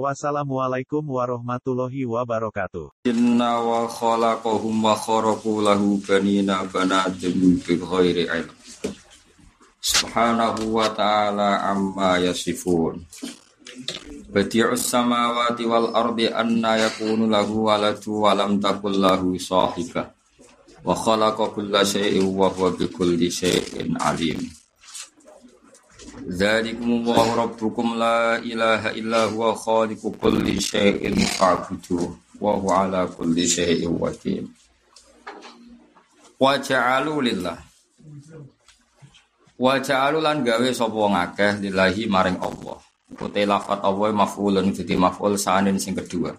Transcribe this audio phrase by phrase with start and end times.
[0.00, 3.04] Wassalamualaikum warahmatullahi wabarakatuh.
[3.04, 8.56] Inna wa khalaqahum wa kharaqu lahu banina banatim bil ghairi ilm.
[9.84, 13.04] Subhanahu wa ta'ala amma yasifun.
[14.32, 20.08] Badi'us samawati wal ardi anna yakunu lahu waladu wa lam takul lahu sahibah.
[20.80, 24.40] Wa khalaqa kulla syai'in wa huwa bi kulli syai'in alim.
[26.12, 32.04] Dzalikumullahu rabbukum la ilaha illa huwa khaliqu kulli syai'in fa'budu
[32.36, 34.44] wa huwa ala kulli syai'in wakil.
[36.36, 37.56] Wa ja'alu lillah.
[39.56, 42.76] Wa ja'alu lan gawe sapa wong akeh lillahi maring Allah.
[43.16, 46.36] Kote lafat Allah maf'ulun dadi maf'ul sanin sing kedua.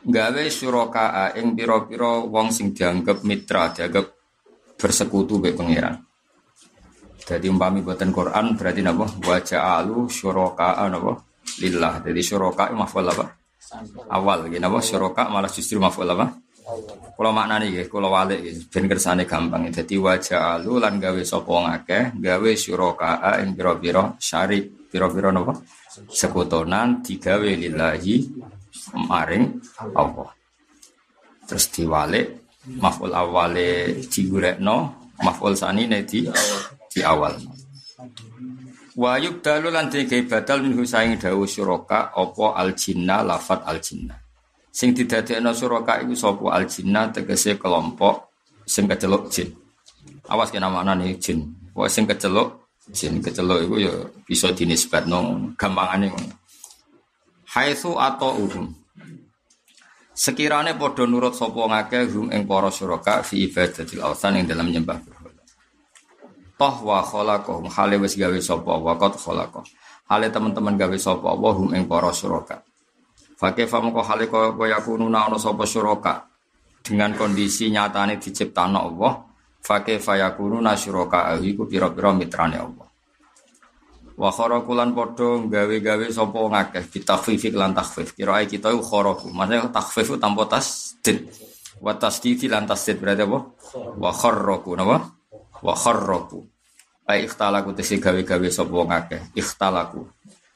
[0.00, 4.16] Gawe syuraka ing pira-pira wong sing dianggap mitra, dianggap
[4.80, 6.08] bersekutu be pangeran.
[7.26, 9.06] Jadi umpami buatan Quran berarti napa?
[9.22, 11.12] Wa ja'alu syuraka napa?
[11.60, 12.02] Lillah.
[12.04, 13.26] Jadi syuraka maf'ul apa?
[14.10, 14.78] Awal gitu napa?
[14.82, 16.26] Syuraka malah justru maf'ul apa?
[17.20, 19.68] Kalau maknane nggih, kalau walik nggih ben kersane gampang.
[19.68, 25.52] Dadi wa ja'alu lan gawe sapa ngakeh, gawe syuraka ing pira-pira syarik, pira-pira napa?
[25.90, 28.16] Sekutonan digawe lillahi
[28.94, 29.44] maring
[29.98, 30.30] Allah.
[31.44, 32.26] Terus diwalik
[32.78, 34.76] maf'ul awale digurekno,
[35.20, 36.24] maf'ul sanine di
[36.90, 37.38] di awal.
[38.98, 44.18] Wa yubdalu lan dike badal min husaing dawu syuraka apa al jinna lafat al jinna.
[44.74, 48.34] Sing didadekno syuraka iku sapa al jinna tegese kelompok
[48.66, 49.54] sing keceluk jin.
[50.26, 51.46] Awas kena maknane jin.
[51.70, 53.94] Wa sing keceluk jin keceluk iku ya
[54.26, 56.34] bisa dinisbatno gampangane ngono.
[57.54, 58.66] Haitsu atau uhum.
[60.14, 65.19] Sekirane padha nurut sapa ngakeh hum ing para syuraka fi ibadatil awsan ing dalam nyembah
[66.60, 68.76] toh wa khalaqahum hale wis gawe sapa?
[68.76, 69.64] Wa qad khalaqah
[70.12, 71.32] hale teman-teman gawe sapa?
[71.32, 72.60] Wa hum ing para syuraka.
[73.40, 76.28] Fakih famko hale kaya kaya kununa ana sapa syuraka?
[76.84, 79.12] Dengan kondisi nyatane diciptakno Allah
[79.64, 81.40] fakih fayakununa syuraka?
[81.40, 82.84] Iku pira-pira mitrane Allah.
[84.20, 88.12] Wa kharaqulan padha gawe-gawe sapa ngakeh bitakhfif lan takhfif.
[88.12, 89.32] Kira kita iku kharaku.
[89.32, 91.24] Maksudnya takhfif tanpa tasdid.
[91.80, 93.38] Wa tasdid lan tasdid berarti apa?
[93.96, 95.19] Wa kharraqu napa
[95.60, 96.44] wa kharraku.
[97.08, 99.20] Ai ikhtalaku tegese gawe-gawe sapa wong akeh.
[99.34, 100.06] Ikhtalaku.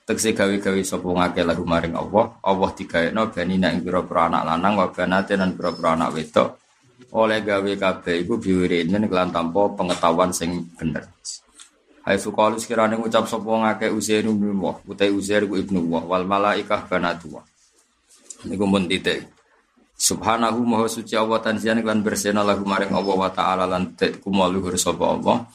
[0.05, 2.39] Tegese gawe-gawe sapa wong akeh lahu maring Allah.
[2.45, 6.49] Allah digaekno banina ing pira-pira anak lanang wa banaten lan pira-pira anak wedok.
[7.15, 11.11] Oleh gawe kabeh iku biwirinen kelan tanpa pengetahuan sing bener.
[12.05, 16.25] Hai sukalu sekiranya ngucap sapa wong akeh ibnu Allah utai Uzair ku ibnu Allah wal
[16.29, 17.41] malaikah banatu
[18.45, 19.25] niku mun titik
[19.95, 24.75] Subhanahu maha suci Allah tanzian lan bersena lahu maring Allah wa taala lan kumo luhur
[24.75, 25.47] sapa Allah.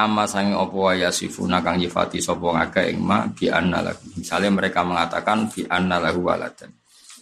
[0.00, 4.18] Amma sange apa wa yasifuna kang nyifati sapa ngake ing ma bi anna lahu.
[4.18, 6.72] Misalnya mereka mengatakan bi anna lahu waladan.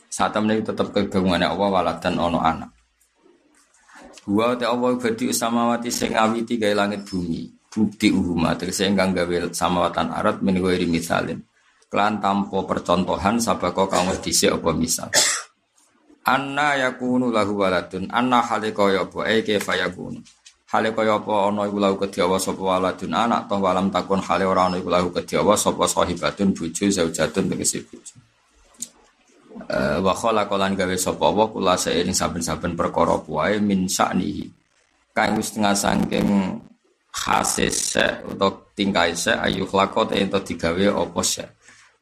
[0.08, 2.70] Saat temen tetap kegungannya Allah waladan ono anak.
[4.24, 7.44] Wa ta Allah badi samawati sing awiti gawe langit bumi.
[7.68, 11.44] Bukti uhuma tegese ingkang gawe samawatan arat ghairi misalin.
[11.92, 15.08] Kelan tanpa percontohan sabako wis dhisik apa misal.
[16.28, 18.04] Anna yakunu lahu waladun.
[18.12, 19.24] Anna hale kaya apa?
[19.32, 20.20] E kaifa yakunu?
[20.68, 23.16] Hale kaya ana iku lahu kedhiawa sapa waladun?
[23.16, 27.80] Anak toh walam takun hale ora ana iku lahu kedhiawa sapa sahibatun bojo zaujatun tegese
[27.88, 28.16] bojo.
[29.68, 34.46] Uh, wa khalaqalan gawe sapa wa kula ing saben-saben perkara wae min sa'nihi
[35.12, 36.62] kang wis tengah saking
[37.10, 37.98] khasis
[38.30, 41.44] utawa tingkai se ayu khlaqat ento digawe apa se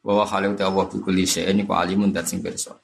[0.05, 2.77] wa hale utawa bukuli se ini ku alimun sing pirsa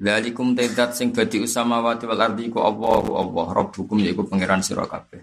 [0.00, 5.20] Lalikum tedat sing badi usamawati wal ardi ku Allah Allah Rabbukum yaiku pangeran sira kabeh.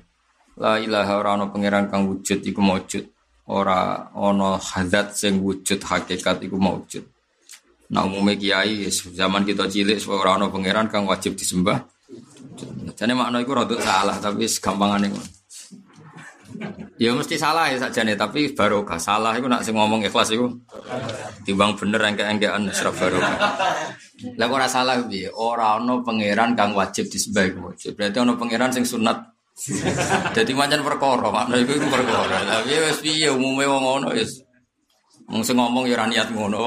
[0.61, 3.01] La ilaha ora ana pangeran kang wujud iku maujud.
[3.49, 7.01] Ora ana hadat sing wujud hakikat iku maujud.
[7.89, 11.81] Nah umumnya kiai zaman kita cilik ora ana pangeran kang wajib disembah.
[12.93, 15.29] Jane makna iku rada salah tapi gampangane ngono.
[16.99, 19.01] Ya mesti salah ya sakjane tapi barokah.
[19.01, 20.51] Salah iku nak sing ngomong ikhlas iku
[21.41, 23.39] timbang bener engke-engkean serap barokah.
[24.35, 25.31] Lah ora salah piye?
[25.31, 27.95] Ora ana pangeran kang wajib disembah iku wajib.
[27.95, 29.17] Berarti ana pangeran sing sunat.
[30.37, 32.43] Jadi macam perkara, makna iku iku perkara.
[32.43, 34.43] Lah piye wis piye umume wong ngono wis.
[35.29, 36.59] Wong sing ngomong ya ora niat ngono.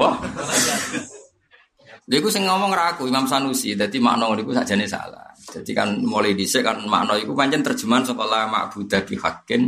[2.03, 5.23] Lha iku sing ngomong ra aku Imam Sanusi, dadi makna niku sakjane salah.
[5.43, 9.61] Jadi kan mulai dhisik kan makna iku pancen terjemahan saka la ma'budu bihaqqin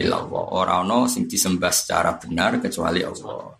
[0.00, 0.44] illallah.
[0.54, 3.52] Ora ono sing disembah secara benar kecuali Allah.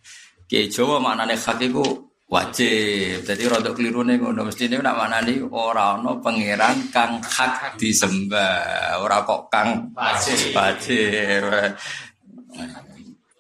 [0.49, 3.29] Ki Jawa maknane hak iku wajib.
[3.29, 8.97] Jadi rada klirune ngono mestine nak maknani ora ono pangeran kang hak disembah.
[9.05, 10.57] Ora kok kang wajib.
[10.57, 11.45] Wajib.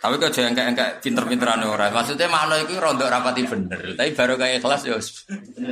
[0.02, 1.94] Tapi kok jangan kayak kayak pinter-pinteran orang.
[1.94, 3.96] Maksudnya makna itu rontok rapati bener.
[3.96, 4.98] Tapi baru kayak kelas ya,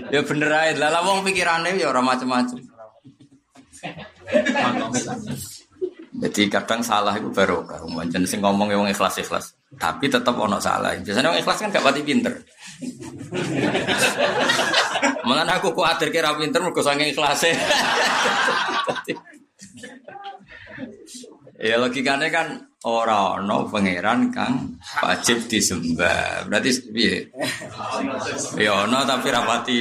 [0.08, 0.88] ya bener aja.
[0.88, 2.56] Lah wong pikirannya ya orang macam-macam.
[6.20, 9.56] Jadi kadang salah itu baru macam sing ngomong yang ikhlas ikhlas.
[9.78, 10.98] Tapi tetap ono salah.
[10.98, 12.34] Biasanya orang ikhlas kan gak pati pinter.
[15.22, 17.54] Mengenai aku khawatir kira pinter, mereka sange ikhlasnya.
[21.60, 26.48] Ya logikanya kan orang no pangeran kang wajib disembah.
[26.48, 27.28] Berarti piye?
[28.56, 29.78] Ya ono tapi rapati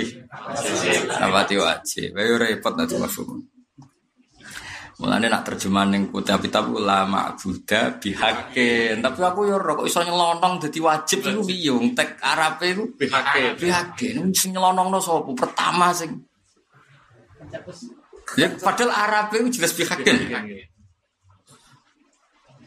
[1.07, 2.19] rapati wajib.
[2.19, 3.31] Ayo repot nanti masuk.
[5.00, 9.00] Mulane nak terjemahan ning kitab kitab ulama Buddha bihakin.
[9.00, 11.72] Tapi aku yo kok iso nyelonong dadi wajib iku piye?
[11.96, 13.56] Tek Arabe iku bihakin.
[13.56, 15.31] Bihakin sing nyelonongno sapa?
[15.31, 16.19] Pertama sing
[18.36, 20.36] Ya padahal Arabe itu jelas bihakin.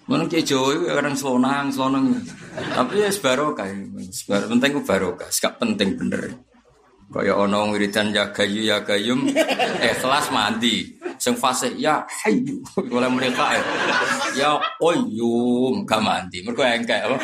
[0.09, 2.05] Mana kayak Jawa itu kadang selonang, selonang.
[2.53, 3.71] Tapi ya sebarokah,
[4.11, 6.33] sebar penting itu barokah, sekap penting bener.
[7.13, 9.29] Kayak ono wiridan ya gayu ya gayum,
[9.79, 10.97] ikhlas mandi.
[11.23, 13.63] Sing fase ya hayu, boleh mereka ya.
[14.35, 14.51] Ya
[14.83, 16.43] oyum, gak mandi.
[16.43, 17.19] Mereka yang kayak apa?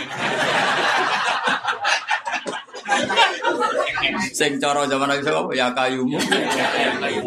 [4.31, 5.27] Sing cara zaman lagi?
[5.59, 6.15] Ya kayumu.
[6.15, 7.27] Ya kayu.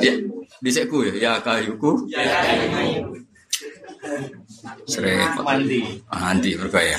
[0.00, 0.12] Ya,
[0.64, 2.08] disekku ya, ya kayuku.
[2.08, 3.20] Ya kayu.
[4.88, 6.00] Sering mandi.
[6.08, 6.96] Mandi mergo ya.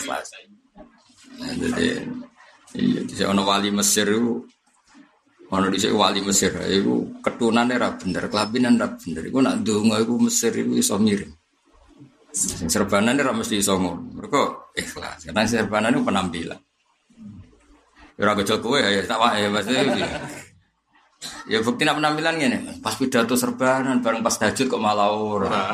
[1.41, 1.88] Jadi
[2.77, 4.45] iya di ono wali Mesir itu
[5.51, 9.30] ono di wali Mesir itu ketunane ra bener, kelabinan ra bener.
[9.30, 11.33] Iku nak ndonga iku Mesir iku iso miring.
[12.36, 14.19] Sing serbanan ora mesti iso ngono.
[14.19, 15.24] Mergo ikhlas.
[15.31, 16.59] Karena itu penampilan.
[18.19, 19.71] Ora gojol kowe ya tak wae ya pasti.
[21.48, 22.57] Ya bukti nak penampilan ngene.
[22.83, 25.71] Pas pidato serbanan bareng pas tahajud kok malah ora.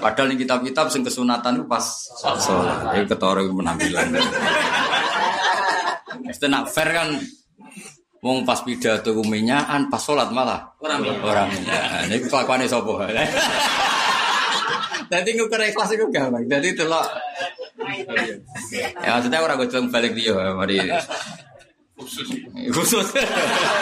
[0.00, 1.84] Padahal ning kitab-kitab sing kesunatan itu pas
[2.16, 2.96] salat.
[2.96, 4.06] Ya ketara penampilan.
[6.24, 7.08] Mesti nak fair kan
[8.20, 11.48] Wong pas pidato kuminyaan, pas sholat malah orang orang.
[11.64, 13.00] Nah, ini kelakuannya sopo.
[15.08, 16.44] Nanti ngukur ikhlas itu gampang.
[16.44, 17.00] Jadi itu loh.
[19.00, 20.84] Ya maksudnya orang gue balik dia, mari.
[21.96, 22.28] Khusus.
[22.76, 23.08] Khusus.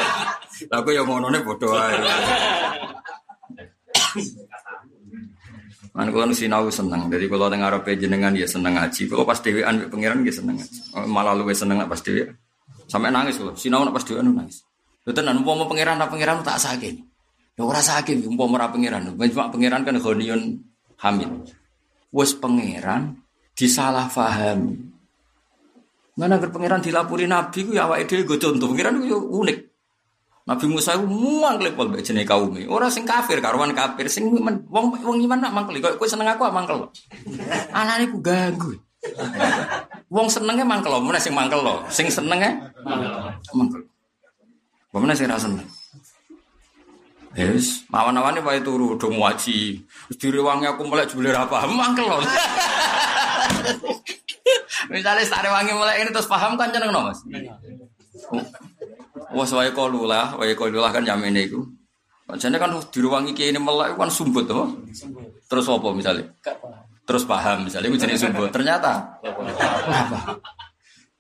[0.79, 2.15] Aku yang mau none bodoh aja.
[5.95, 9.11] Man kalau sinau seneng, jadi kalau dengar apa jenengan dia seneng ngaji.
[9.11, 10.79] Kalau pas dewean pangeran dia seneng ngaji.
[11.11, 12.27] Malah lu seneng pas dewi.
[12.89, 14.65] Sampai nangis kalau sinau pas dewean nangis.
[15.05, 16.95] Itu tenan mau pangeran apa pangeran tak sakit.
[17.59, 19.13] Ya ora sakit, umpama ora pangeran.
[19.13, 20.57] Cuma pangeran kan ghaniyun
[21.05, 21.53] hamid.
[22.09, 23.21] Wes pangeran
[23.53, 24.89] disalah fahami.
[26.17, 28.73] Mana agar pangeran dilapuri nabi ku ya awake dhewe go contoh.
[28.73, 29.59] Pangeran ku unik.
[30.49, 32.65] Nabi Musa ku muang klepol mbek jenenge kaume.
[32.73, 35.77] Ora sing kafir karuan kafir, sing wong wong iman nak mangkel.
[35.77, 36.89] Kok kowe seneng aku mangkel.
[37.77, 38.88] Anane ku ganggu.
[40.09, 41.85] Wong senenge mangkel, mana sing mangkel lo.
[41.93, 42.49] Sing senenge
[43.53, 43.81] mangkel.
[44.93, 45.69] Mana sing ra seneng.
[47.37, 49.79] Yes, mawan-mawane wae turu do ngaji.
[50.11, 52.19] Wis direwangi aku jebule ra paham mangkel lho.
[54.93, 57.21] Misalnya tak rewangi mulai ini terus paham kan jeneng no Mas.
[59.29, 61.61] Wae kalu lah, wae kalu lah kan jamine iku.
[62.37, 64.65] Jane kan direwangi ki ini melek kan sumbut to.
[65.49, 66.25] Terus apa misalnya?
[67.09, 68.53] Terus paham misalnya iku jenenge sumbut.
[68.53, 69.17] Ternyata
[69.89, 70.37] apa?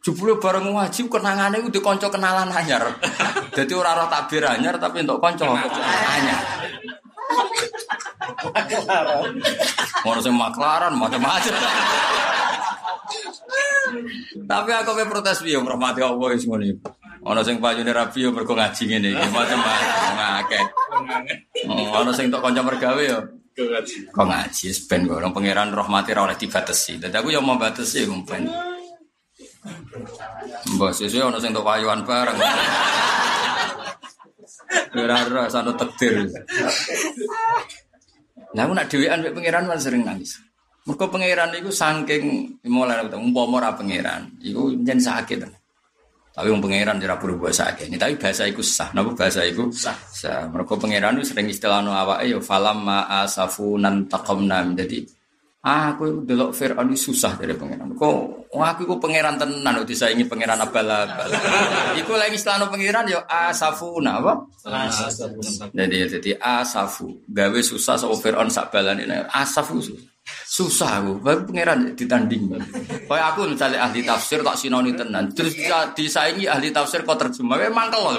[0.04, 2.92] Jebule bareng ngaji kenangane ku dikonco kenalan anyar.
[3.56, 6.44] Dadi ora roh takbir anyar tapi untuk konco anyar.
[10.04, 11.56] Ono sing maklaran macam-macam.
[14.44, 16.92] Tapi aku pe protes piye merhmati Allah wis iku.
[17.24, 20.64] Ono sing payune rabi yo mergo ngaji ngene iki macam-macam ngakeh.
[21.96, 27.02] Ono sing tok kanca mergawe yo Kok ngaji ben kok pangeran rahmati ora oleh dibatesi.
[27.02, 28.46] Dadi aku yo mau batesi mpen.
[30.78, 32.38] Mbak sesuk ono sing tok payuan bareng.
[34.94, 36.30] Ora-ora sano tekdir.
[38.54, 40.38] Lah aku nak dhewean mek pangeran kan sering nangis.
[40.86, 45.57] Mergo pangeran iku saking mulai umpama ora pangeran, iku jen sakit.
[46.38, 47.90] Tapi wong pangeran ora berubah sakit.
[47.90, 48.94] Ini tapi bahasa iku sah.
[48.94, 49.98] Napa bahasa iku sah?
[50.06, 50.46] Sah.
[50.46, 54.62] Mergo pangeran itu sering istilahno awake ya falam ma asafunan taqamna.
[54.78, 55.02] Jadi
[55.58, 57.90] Aku itu delok Fir'aun susah dari pangeran.
[57.98, 61.26] Kok aku itu pangeran tenan udah saya ingin pangeran abal-abal.
[61.98, 64.46] Iku lagi setelah pangeran yo asafuna apa?
[65.74, 70.17] Jadi jadi asafu gawe susah so Fir'aun sak balane asafu susah.
[70.48, 72.52] Susah aku, baru pangeran ditanding.
[73.04, 75.56] Kayak aku misalnya ahli tafsir tak sinoni tenan, terus
[75.92, 78.16] disaingi ahli tafsir kok terjemah, memang kalau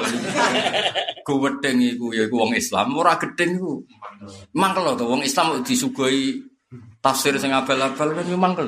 [1.25, 3.82] gue wedeng iku ya iku wong Islam, ora gedeng iku.
[4.58, 6.42] Mangkel to wong Islam disuguhi
[7.01, 8.68] tafsir sing abal-abal kan mangkel.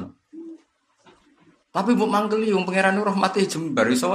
[1.71, 4.13] Tapi mbok mangkel wong pangeran rahmati jembar iso.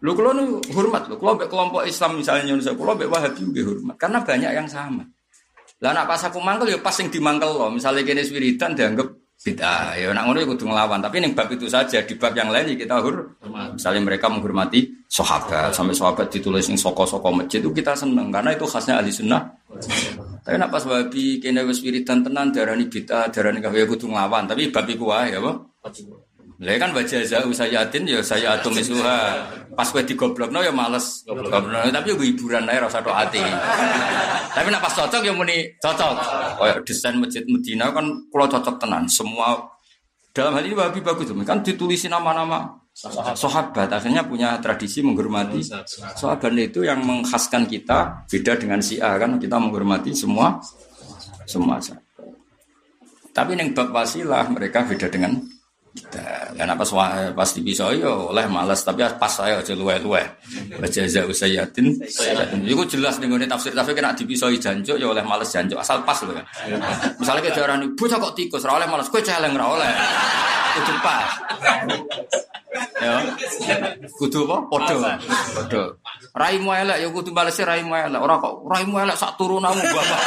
[0.00, 4.18] Lu kalau nu hormat, lu kalau kelompok Islam misalnya Indonesia, kalau Wahabi juga hormat, karena
[4.24, 5.04] banyak yang sama.
[5.80, 7.72] Lah nak pas aku mangkel ya pas yang dimangkel loh.
[7.72, 9.08] Misalnya kene wiridan dianggap
[9.40, 9.96] bid'ah.
[9.96, 11.00] Ya nak ngono ya kudu nglawan.
[11.00, 13.40] Tapi ning bab itu saja, di bab yang lain ya kita hur.
[13.72, 18.68] Misalnya mereka menghormati sahabat, sampai sahabat ditulis yang soko-soko masjid itu kita seneng karena itu
[18.68, 19.40] khasnya ahli sunnah.
[20.44, 24.44] Tapi nak pas babi kene wis wiridan tenan darani bid'ah, darani kafir ya kudu nglawan.
[24.44, 25.52] Tapi bab iku wae ya, apa?
[26.60, 29.48] Lah kan baca zau sayatin ya saya atum isuha.
[29.72, 31.88] Pas kowe digoblokno ya males goblokno.
[31.88, 33.40] Tapi yo hiburan ae rasa tok ati.
[34.52, 36.14] Tapi nak pas cocok ya muni cocok.
[36.60, 39.08] Kayak desain masjid Medina kan kula cocok tenan.
[39.08, 39.56] Semua
[40.36, 42.70] dalam hal ini babi bagus kan ditulisi nama-nama
[43.34, 45.58] sahabat akhirnya punya tradisi menghormati
[46.14, 50.60] sahabat itu yang mengkhaskan kita beda dengan si A kan kita menghormati semua
[51.48, 52.04] semua sahabat.
[53.30, 55.38] Tapi yang bab wasilah mereka beda dengan
[55.90, 56.90] kita karena pas
[57.34, 60.22] pas di pisau yo oleh malas tapi pas saya aja luwe luwe
[60.78, 61.98] baca zau sayatin
[62.62, 66.06] itu jelas nih gue tafsir tafsir kena di pisau janjo yo oleh malas janjo asal
[66.06, 66.46] pas loh kan
[67.18, 69.90] misalnya kita orang ibu kok tikus oleh malas kue celeng oleh.
[70.70, 71.26] Itu pas.
[73.02, 73.14] Ya.
[74.14, 74.56] Kudu apa?
[74.70, 74.96] Podo
[75.56, 75.82] podo
[76.36, 78.20] raimu elek ya kudu balesnya raimu elek.
[78.20, 80.20] Orang kok raimu elek sak turunamu bapak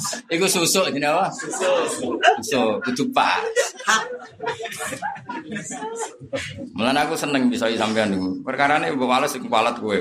[0.34, 1.28] Iku susu ini apa?
[1.32, 1.70] Susu.
[2.40, 3.40] Susu kudu pas.
[6.74, 8.40] Mulan aku seneng bisa sampean niku.
[8.44, 9.96] Perkarane mbok males sing kualat kowe.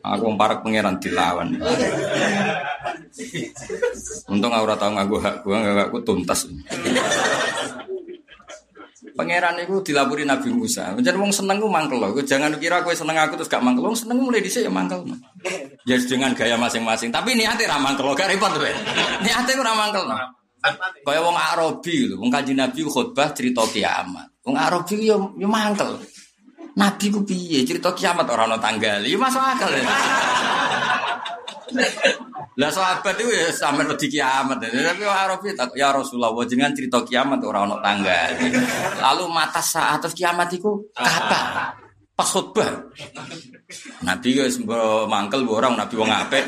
[0.00, 1.60] Aku parak pangeran dilawan.
[4.30, 6.48] Untung aku ora tau nganggo hak gua, enggak aku tuntas.
[9.16, 10.94] Pangeran itu dilapuri Nabi Musa.
[10.94, 12.14] Jadi wong seneng ku mangkel loh.
[12.20, 13.86] Jangan kira kowe seneng aku terus gak mangkel.
[13.90, 15.02] Wong seneng mulai dhisik ya mangkel.
[15.88, 17.10] Ya dengan gaya masing-masing.
[17.10, 18.72] Tapi niate ra mangkel gak repot kowe.
[19.24, 20.04] Niate ku ra mangkel.
[21.00, 24.44] Kaya wong Arabi lho, wong Kanjeng Nabi khutbah cerita kiamat.
[24.44, 25.96] Wong Arabi yo yo mangkel.
[26.76, 29.02] Nabi ku piye cerita kiamat ora ana tanggal.
[29.02, 29.84] Yo masuk akal ya.
[32.58, 34.60] Lah sahabat itu ya sampe wedi kiamat.
[34.60, 38.36] Tapi Arabi tak ya Rasulullah jenengan cerita kiamat ora ono tanggal.
[39.00, 41.72] Lalu mata saat kiamat itu kapan?
[42.12, 42.92] Pas khutbah.
[44.04, 44.60] Nabi wis
[45.08, 46.44] mangkel orang nabi wong apik.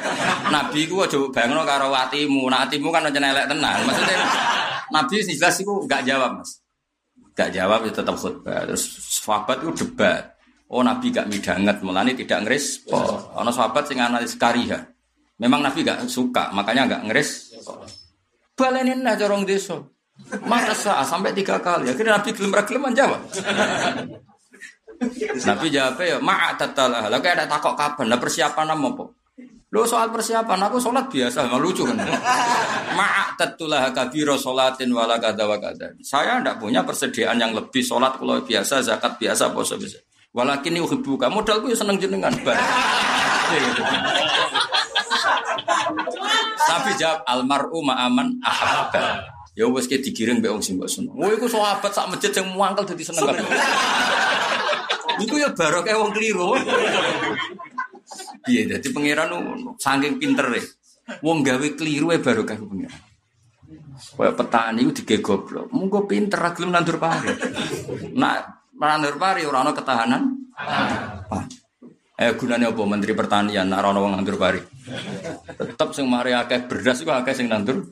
[0.53, 2.51] Nabi ku aja bayangno karo atimu.
[2.53, 3.79] Nah kan aja elek tenan.
[3.89, 4.17] Maksudnya
[4.93, 6.61] Nabi jelas iku enggak jawab, Mas.
[7.33, 8.69] Enggak jawab ya tetap khutbah.
[8.69, 8.85] Terus
[9.25, 10.37] sahabat itu debat.
[10.73, 13.37] Oh Nabi gak midanget, mulane tidak ngerespon.
[13.37, 14.92] Ana sahabat sing analis kariha.
[15.43, 17.59] Memang Nabi gak suka, makanya gak ngeris.
[18.55, 19.83] Balenin lah corong desa.
[20.47, 21.91] Masa sampai tiga kali.
[21.91, 23.21] Akhirnya Nabi gelem gelem jawab.
[25.43, 27.11] Nabi jawab ya, ma'a tatalah.
[27.11, 28.07] Lah ada takok kapan?
[28.07, 29.05] Lah persiapan apa?
[29.73, 31.97] Lo soal persiapan aku sholat biasa, nggak lucu kan?
[32.93, 35.97] Ma'a tatulah kabiro sholatin wala kada wa kada.
[36.05, 39.99] Saya tidak punya persediaan yang lebih sholat kalau biasa, zakat biasa, puasa biasa.
[40.37, 42.33] Walakin buka modalku ya seneng jenengan.
[46.63, 49.27] Tapi jawab almaru ma'aman ahabba.
[49.53, 51.13] Ya wis ki digiring mbek wong sing mbok seneng.
[51.13, 53.45] Oh iku sahabat sak masjid sing muangkel dadi seneng kabeh.
[55.21, 56.57] Iku ya barokah wong keliru.
[58.49, 59.29] Iya, jadi pangeran
[59.77, 60.49] saking pinter.
[61.21, 63.01] Wong gawe keliru ya barokah pangeran.
[64.13, 65.71] Kaya petani itu dige goblok.
[65.71, 67.29] Munggo pinter ra gelem nandur pari.
[68.17, 70.23] Nak nandur pari ora ana ketahanan.
[70.59, 71.45] Ah.
[72.13, 74.61] Eh gunanya apa Menteri Pertanian nak rono wong nandur pari.
[75.57, 77.81] Tetap sing mari akeh beras iku akeh sing nandur.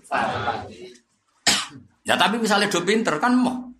[2.00, 3.70] Ya tapi misalnya do pinter kan mau.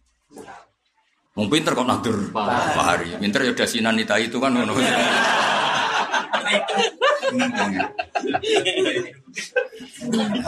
[1.35, 3.17] Mau pinter kok nandur pari.
[3.17, 4.77] Pinter ya dasinan nita itu kan ngono.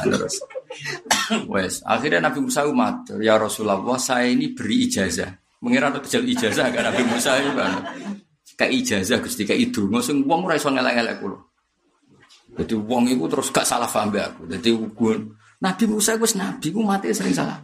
[0.02, 0.34] Terus,
[1.48, 5.32] wes akhirnya Nabi Musa umat ya Rasulullah saya ini beri ijazah.
[5.64, 7.72] Mengira ada ijazah kan Nabi Musa itu kan
[8.62, 11.38] kayak ijazah Gusti kayak itu sing wong ora iso ngelak-ngelak kula.
[12.62, 14.46] Jadi wong iku terus gak salah paham aku.
[14.46, 15.14] Jadi gue
[15.58, 17.58] Nabi Musa wis nabi ku mati sering salah.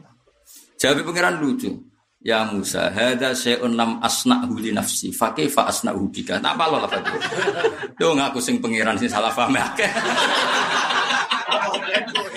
[0.78, 1.70] Jawab pangeran lucu.
[2.18, 6.42] Ya Musa, hada syai'un lam asna'hu li nafsi, fa kaifa asna'hu bika.
[6.42, 6.90] Tak apa lah
[7.94, 9.86] Yo ngaku sing pangeran sing salah paham akeh.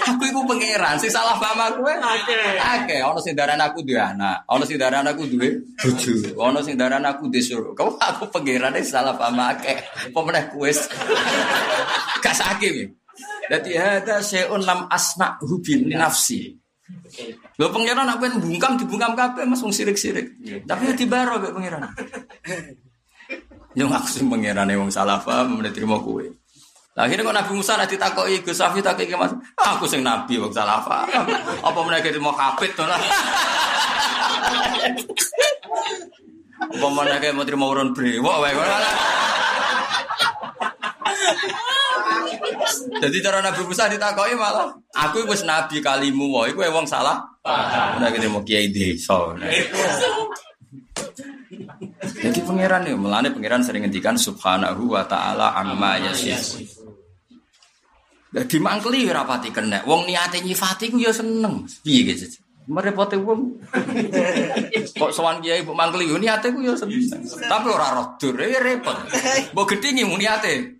[0.05, 2.59] aku pangeran, sing salah paham aku akeh.
[2.59, 7.07] Akeh, ana sing darani aku duwe anak, ana sing aku duwe bojo, ana sing darani
[7.07, 7.71] aku desur.
[7.71, 9.79] Kau aku pangeran salah paham akeh.
[10.11, 10.91] Apa meneh kuwis.
[12.19, 12.85] Gak sakit ya.
[13.47, 16.51] Dadi hada syai'un lam asna hubin nafsi.
[17.55, 20.27] Lho pangeran nak pengen bungkam dibungkam kabeh Mas wong sirik-sirik.
[20.67, 21.87] Tapi ya dibaro mek pangeran.
[23.75, 26.23] Yo maksud pangerane wong salah paham trimo kowe.
[26.91, 30.51] Lah akhirnya kok Nabi Musa nanti takoki Gus Safi takoki Mas, aku sing nabi wong
[30.51, 31.23] salah paham.
[31.71, 32.99] Apa meneh mau kapit to lah.
[36.67, 38.51] Apa meneh mau terima urun brewok wae.
[43.01, 47.23] Jadi cara Nabi Musa ditakoki malah aku wis nabi kalimu wae kowe wong salah.
[47.47, 49.31] Ora kene mau kiai desa.
[52.01, 56.69] Jadi pangeran ya, melane pangeran sering ngendikan subhanahu wa ta'ala amma yasif.
[58.31, 59.83] Jadi mangkeli ora pati kena.
[59.83, 61.67] Wong niate nyifati ku ya seneng.
[61.83, 62.39] Piye gitu.
[62.71, 63.59] Merepote wong.
[64.95, 67.03] Kok sowan kiai mbok mangkeli yo niate ku ya seneng.
[67.27, 68.95] Tapi ora roh dur, ya repot.
[69.51, 70.79] Mbok gedhingi mu niate.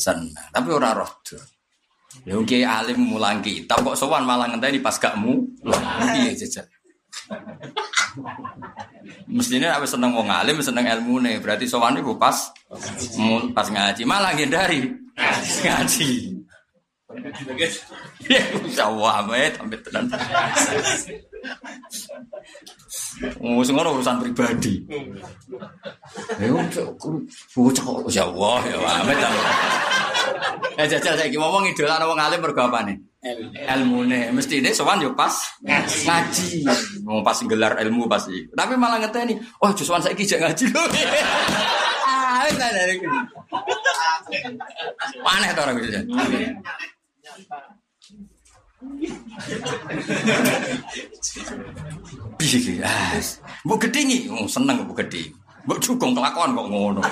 [0.00, 0.32] Seneng.
[0.48, 1.44] Tapi ora roh dur.
[2.24, 5.44] Ya kiai alim mulang kitab kok sowan malah ngenteni pas gak mu.
[5.60, 6.32] Piye.
[9.28, 11.38] Mestinya aku seneng wong alim, seneng ilmu nih.
[11.42, 12.50] Berarti sowan iku pas
[13.54, 14.92] pas ngaji malah ngindari
[15.64, 16.38] ngaji.
[18.28, 20.04] Ya bisa wae sampai tenan.
[23.40, 24.84] Oh, ngono urusan pribadi.
[26.36, 29.14] Ya bocah ya Allah ya wae
[30.78, 33.07] Eh jajal saiki ngomong idolan wong alim mergo apane?
[33.76, 36.64] Ilmune mesti ini sowan yo pas ngaji.
[37.04, 38.48] Mau pas gelar ilmu pasti.
[38.52, 40.86] Tapi malah ngeteni oh justru saya kijak ngaji loh
[42.08, 42.44] ah
[45.28, 46.00] aneh tuh orang gitu
[52.38, 53.18] Piye ah,
[53.66, 55.34] mbok gedhingi, oh, seneng mbok gedhi.
[55.66, 57.02] Mbok cukong kelakuan kok ngono.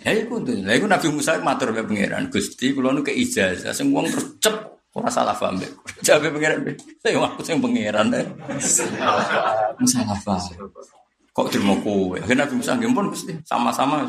[0.00, 0.64] Ya iku tuh.
[0.64, 4.40] Lah iku Nabi Musa matur ke pangeran, Gusti kula nu ke ijazah sing wong terus
[4.40, 4.56] cep
[4.96, 5.60] ora salah paham.
[6.06, 6.64] Jabe pangeran.
[7.04, 8.08] Saya aku sing pangeran.
[9.84, 10.72] Salah paham.
[11.36, 12.16] Kok terima kowe?
[12.16, 14.08] Akhirnya Nabi Musa nggih pun Gusti, sama-sama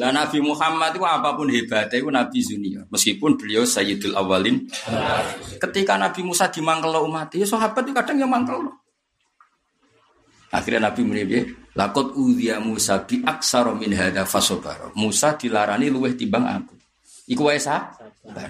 [0.00, 2.80] Lah Nabi Muhammad itu apa pun hebatnya itu Nabi Zunia.
[2.88, 4.64] Meskipun beliau Sayyidul Awalin.
[5.58, 8.56] Ketika Nabi Musa dimangkel umat, ya sahabat itu kadang yang mangkel.
[10.54, 14.90] Akhirnya Nabi menibih, lakot udhia Musa bi aksaro min hada fasobaro.
[14.98, 16.74] Musa dilarani luweh timbang aku.
[17.30, 17.94] Iku wae sah.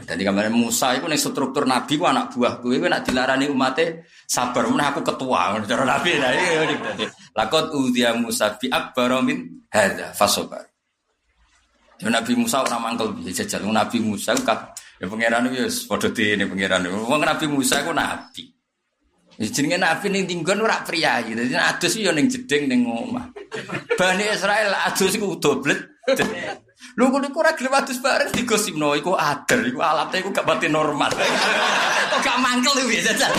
[0.09, 4.66] Jadi kemarin Musa itu nih struktur Nabi ku anak buah gue, nak dilarani umatnya sabar.
[4.66, 6.11] Mana aku ketua, cara Nabi.
[6.18, 6.33] Nah,
[7.37, 10.66] lakot udhia Musa bi akbaro min hada fasobaro.
[12.00, 13.68] Ya Nabi Musa orang mangkel bisa jajal.
[13.68, 16.88] Nabi Musa kan ya pangeran ya padha ini pangeran.
[16.88, 18.44] Wong Nabi Musa itu nabi.
[19.40, 21.33] Jenenge nabi ning tinggon ora priyayi.
[21.33, 23.33] Dadi adus yo ning jeding ning omah.
[23.96, 25.81] Bani Israel adus iku doblet.
[27.00, 30.68] Lho kok iku ora gelem adus bareng digosipno iku ader, iku alatnya iku gak pati
[30.68, 31.09] normal.
[31.12, 33.33] Kok gak mangkel iki jajal.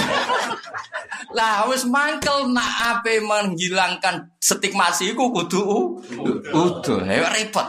[1.37, 5.61] Lah wis mangkel nak ape menghilangkan stigmasi iku kudu
[6.49, 7.05] utuh.
[7.05, 7.65] Ayo repot.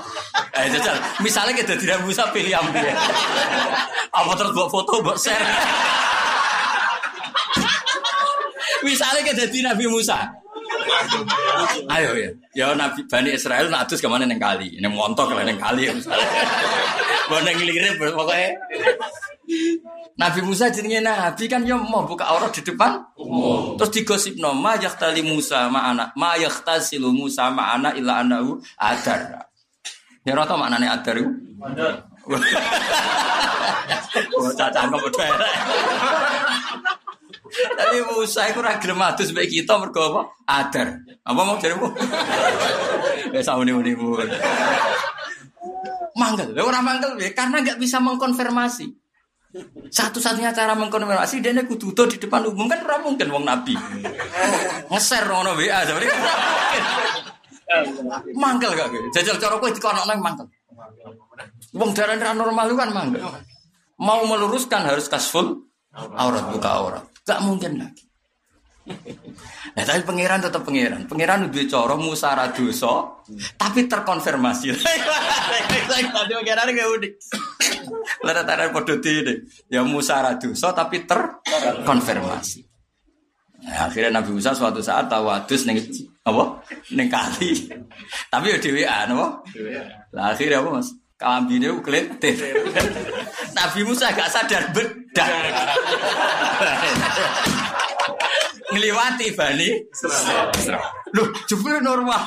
[0.57, 2.97] Eh jajal, misalnya kita tidak bisa pilih ambil.
[4.13, 5.45] Apa terus buat foto, buat share.
[8.83, 10.19] Misalnya kita jadi Nabi Musa.
[11.91, 15.45] Ayo ya, ya Nabi Bani Israel nak adus ke mana neng kali, neng montok lah
[15.45, 16.27] neng kali ya misalnya.
[17.31, 18.51] Boneng ngelirik pokoknya.
[20.19, 23.01] Nabi Musa jenenge Nabi kan yo mau buka aurat di depan.
[23.79, 28.61] Terus digosip no ma yahtali Musa ma anak ma yahtasilu Musa ma anak illa anahu
[28.79, 29.49] adar.
[30.23, 31.31] Ya rata maknane adar iku.
[31.63, 31.95] Adar.
[34.13, 35.01] Bocah cangkem
[37.93, 40.23] tapi Musa itu ora gelem adus mbek kita mergo apa?
[40.49, 40.97] Adar.
[41.29, 41.93] Apa mau jarimu?
[43.37, 44.17] Ya sauni-unimu.
[46.17, 46.57] Mangkel.
[46.57, 48.89] Lah ora mangkel ya karena nggak bisa mengkonfirmasi.
[49.93, 53.77] Satu-satunya cara mengkonfirmasi dia kudu di depan umum kan ora mungkin wong nabi.
[54.89, 56.17] Ngeser ngono WA sebenarnya.
[58.33, 58.89] Mangkel gak.
[59.13, 60.49] Jajal cara kowe dikonokno mangkel.
[61.77, 63.21] Wong darah normal kan mangkel.
[64.01, 67.12] Mau meluruskan harus kasful aurat buka aurat.
[67.23, 68.05] Gak mungkin lagi.
[69.73, 71.09] Nah, tapi pangeran tetap pangeran.
[71.09, 73.25] Pangeran udah coro Musa raduso,
[73.57, 74.69] tapi terkonfirmasi.
[75.89, 77.13] Tadi pangeran gak unik.
[78.21, 79.35] Lalu tadi podo ini,
[79.73, 82.61] ya Musa raduso, tapi terkonfirmasi.
[83.63, 85.79] Nah, akhirnya Nabi Musa suatu saat tawadus neng
[86.27, 86.67] apa
[86.99, 87.71] neng kali,
[88.33, 89.27] tapi ya dewean apa?
[90.11, 90.91] Lah akhirnya apa mas?
[91.23, 92.35] Kambine ukletir.
[93.57, 95.31] Nabi Musa gak sadar bedak.
[98.75, 99.71] Ngeliwati Bani.
[101.15, 102.27] Loh, jebule normal.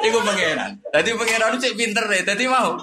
[0.00, 0.76] Iku pangeran.
[0.92, 2.20] Dadi pangeran cek pinter deh.
[2.26, 2.76] Dadi mau.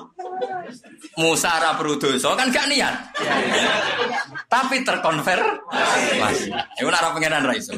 [1.22, 2.96] Musa perlu dosa kan gak niat.
[4.50, 5.44] Tapi terkonver.
[6.18, 6.50] Masih.
[6.82, 7.78] Iku ora pangeran ra iso.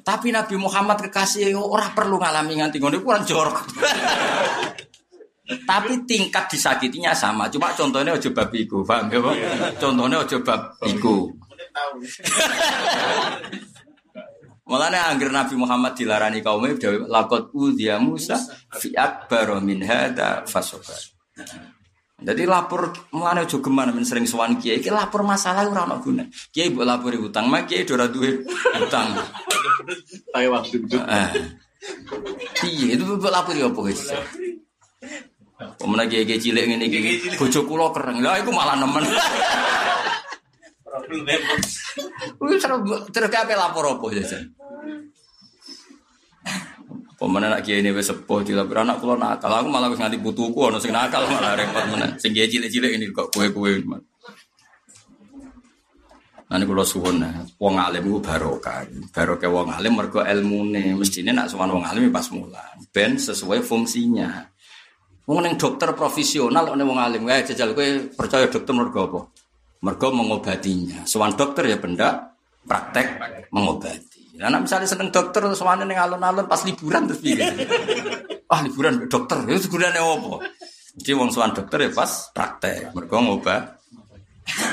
[0.00, 3.66] Tapi Nabi Muhammad kekasih ora perlu ngalami nganti ngono kurang jorok.
[5.70, 7.50] Tapi tingkat disakitinya sama.
[7.50, 9.34] Cuma contohnya ojo bab iku, paham ya, Pak?
[9.82, 11.26] Contohnya ojo bab iku.
[14.70, 18.38] Mulanya angger Nabi Muhammad dilarani kaumnya dewe lakot udhiya Musa
[18.78, 20.94] fi akbar min hada fasobar.
[22.20, 26.24] Jadi lapor mulane aja geman men sering sowan kiai iki lapor masalah ora ono guna.
[26.52, 28.44] Kiai mbok lapori utang, mak kiai ora duwe
[28.76, 29.16] utang.
[30.28, 31.00] Pakai waktu itu.
[31.00, 31.32] Ah.
[32.60, 34.12] Piye itu mbok lapori apa guys?
[35.80, 38.20] Pemenang kiai kiai cilik ngene iki bojo kula kereng.
[38.20, 39.04] Lah iku malah nemen.
[42.36, 44.44] Wis terus terus kabeh lapor apa jajan?
[47.20, 49.52] Pemenang nak kiai ini sepuh dilapor anak kula nakal.
[49.52, 52.16] Aku malah wis nganti putuku ono sing nakal malah repot meneh.
[52.16, 53.84] Sing kiai cilik-cilik ini kok kue-kue.
[56.50, 57.20] Nanti kalau suwun
[57.60, 58.88] wong alim itu barokah.
[59.12, 60.96] Barokah wong alim mergo ilmune.
[60.96, 62.80] Mestine nak sowan wong alim pas mulan.
[62.88, 64.48] Ben sesuai fungsinya.
[65.28, 69.20] Wong ning dokter profesional nek wong alim wae jajal kowe percaya dokter mergo apa?
[69.84, 71.04] Mergo mengobatinya.
[71.04, 72.32] Sowan dokter ya benda
[72.64, 73.20] praktek
[73.52, 74.09] mengobati.
[74.40, 77.44] Nah, nek misalnya seneng dokter terus sowan ning alun-alun pas liburan terus piye?
[78.52, 80.40] ah liburan dokter, itu gunane apa?
[80.96, 83.62] Jadi wong sowan dokter ya pas praktek, mergo ngobat.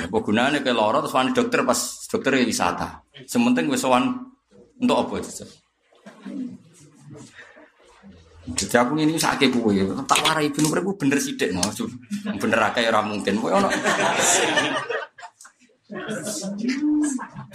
[0.07, 3.03] Apa gunane ke loro terus sowan dokter pas dokter ya wisata.
[3.27, 4.23] Sementing wis sowan
[4.79, 5.43] untuk apa itu?
[8.47, 11.59] Jadi aku ini sakit kue, tak warai ibnu mereka bener sidik, no,
[12.39, 13.67] bener akeh ora mungkin, kue ono.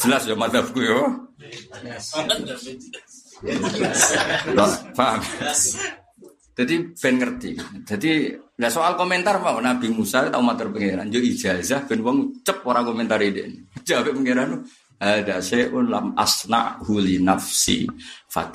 [0.00, 1.00] Jelas ya madhabku ya.
[4.56, 5.20] Loh, paham?
[6.52, 7.50] Jadi ben ngerti.
[7.84, 8.12] Jadi
[8.60, 12.84] nah soal komentar mau Nabi Musa tahu matur pangeran, yo ijazah ben wong cep ora
[12.84, 13.68] komentar ini.
[13.84, 14.60] Jawab pangeran
[15.02, 17.88] ada syai'un lam asna'hu li nafsi
[18.30, 18.48] fa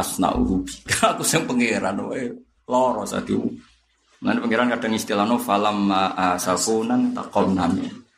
[0.00, 2.32] asna'uhu bika aku sing pangeran wae
[2.64, 3.36] loro sadi
[4.20, 8.09] Nanti pangeran kadang istilahno falam asafunan taqomna min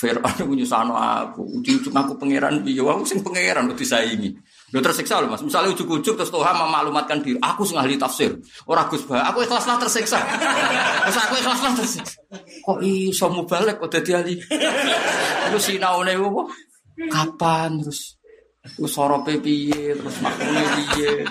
[0.00, 4.32] Fir'aun menyusano aku, ujuk-ujuk aku pangeran piye aku sing pangeran kok disaingi.
[4.72, 5.44] Lho tersiksa lho Mas.
[5.44, 8.32] Misalnya ujuk-ujuk terus Tuhan memaklumatkan diri, aku sing ahli tafsir.
[8.64, 10.16] Ora Gus Bah, aku ikhlaslah tersiksa.
[11.04, 12.16] Terus aku ikhlaslah tersiksa.
[12.64, 14.34] Kok iso mubalek kok dadi ahli?
[14.40, 16.42] Terus sinaune apa?
[17.10, 18.20] Kapan terus
[18.60, 21.24] terus sorope piye terus makmune piye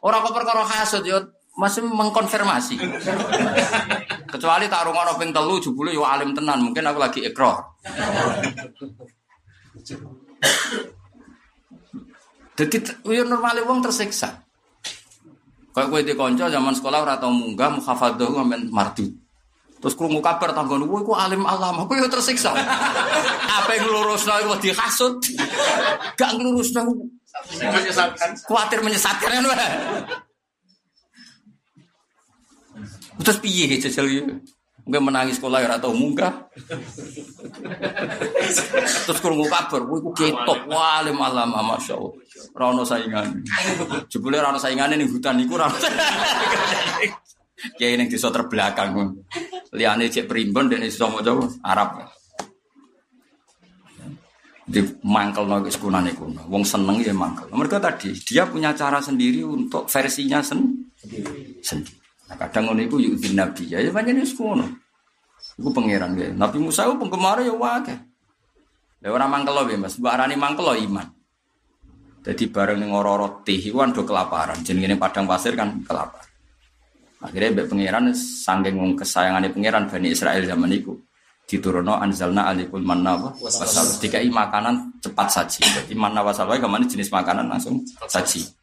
[0.00, 1.20] ora kok perkara hasud yo
[1.56, 2.76] masih mengkonfirmasi
[4.32, 7.60] kecuali tak rungono ping telu jebule yo alim tenan mungkin aku lagi ikrar
[12.56, 14.42] jadi yo normal wong tersiksa
[15.72, 19.08] Kayak gue di konco zaman sekolah ora tau munggah mukhafadzah ngamen mardut.
[19.80, 22.52] Terus krungu kabar tanggon, "Woi, ku alim alam." Aku yo tersiksa.
[23.58, 25.16] Apa yang nglurusno iku dihasut.
[26.14, 26.92] Gak nglurusno.
[27.56, 28.30] Menyesatkan.
[28.44, 29.68] Kuatir menyesatkan kan wae.
[33.20, 34.22] Terus piye jajal iki?
[34.82, 36.50] Mungkin menangis sekolah ya atau munggah.
[39.06, 42.18] Terus krungu kabar, "Woi, ku ketok, wah alim alam, masya Allah."
[42.50, 43.46] Rono saingan.
[44.10, 45.78] Jebule rono saingan ning hutan iku rono.
[47.78, 49.22] Kiai ning desa terbelakang.
[49.70, 51.30] Liane cek primbon dan iso maca
[51.62, 52.02] Arab.
[54.66, 56.26] Di mangkel no sekunan iku.
[56.50, 57.46] Wong seneng ya mangkel.
[57.54, 60.90] Mereka tadi dia punya cara sendiri untuk versinya sen
[61.62, 62.01] sendiri.
[62.32, 64.64] Nah, kadang ngono iku yu'dhin nabi ya, ya pancen wis ngono.
[65.60, 66.32] Iku pangeran ya.
[66.32, 67.92] Nabi Musa itu penggemar ya wae.
[69.04, 71.06] Lah ora mangkel lho Mas, mbok arani mangkel lho iman.
[72.24, 74.64] Jadi bareng ning ora-ora teh iku do kelaparan.
[74.64, 76.24] Jenenge padang pasir kan kelaparan.
[77.20, 80.96] Akhirnya mbek pangeran saking wong kesayangane pangeran Bani Israel zaman itu
[81.44, 83.84] diturunno anzalna alikul manna wa wasal.
[84.00, 85.60] Dikai makanan cepat saji.
[85.68, 88.61] Jadi manna wasal wae ke mana jenis makanan langsung saji.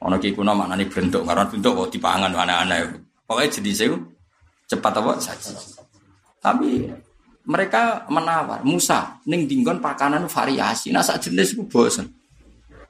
[0.00, 2.96] Ono ki kuno maknane bentuk karena bentuk kok dipangan aneh-aneh.
[3.28, 3.96] Pokoknya jenis itu
[4.64, 5.52] cepat apa saji.
[6.40, 6.88] Tapi
[7.44, 10.88] mereka menawar Musa ning dinggon pakanan variasi.
[10.88, 12.08] Nah sak jenis itu bosen.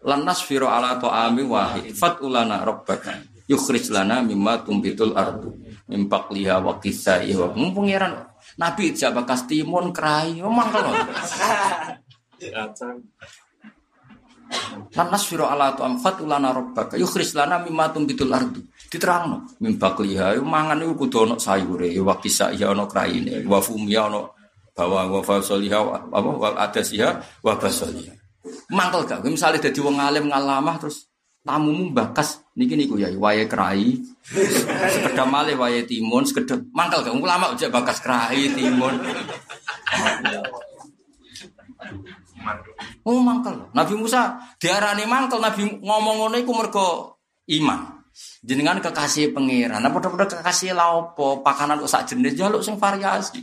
[0.06, 1.92] Lanas firo ala to'ami wahid.
[1.92, 3.20] Fatulana rabbaka
[3.50, 5.50] yukhrij lana mimma tumbitul ardu
[5.90, 10.96] Mimpak liha wa kisai wa pangeran Nabi ijak bakas timun kerai, mangkel loh.
[14.90, 18.58] Lan nasfiru ala tu amfat ulana rabbaka yukhris lana mimma tumbitul ardu.
[18.90, 19.46] Diterangno.
[19.62, 24.26] Mim bakliha mangan iku kudu ana sayure wa kisa ya ana kraine wa fumia ana
[24.74, 25.78] bawang wa fasoliha
[26.10, 28.10] apa wa adasiha wa basoliha.
[28.74, 29.22] Mangkel gak?
[29.22, 31.06] Misale dadi wong alim ngalamah terus
[31.46, 34.02] tamumu bakas niki niku ya wae krai.
[34.90, 37.14] Sekedar malih wae timun sekedar mangkel gak?
[37.14, 38.98] Ulama ojek bakas krai timun
[43.04, 43.72] Oh mangkel.
[43.72, 46.88] Nabi Musa diarani mangkel, Nabi ngomong ngono iku mergo
[47.48, 48.04] iman.
[48.44, 53.40] Jenengan kekasih pangeran, apa padha kekasih la opo, pakanan kok sak jenis jaluk sing variasi.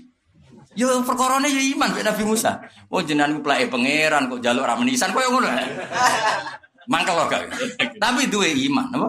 [0.78, 2.62] Yo perkorone yo iman mek Nabi Musa.
[2.94, 5.50] Oh jenengan ku plake pangeran kok jaluk ra menisan koyo ngono.
[6.92, 7.52] Mangkel gak.
[8.00, 9.08] Tapi duwe iman, apa?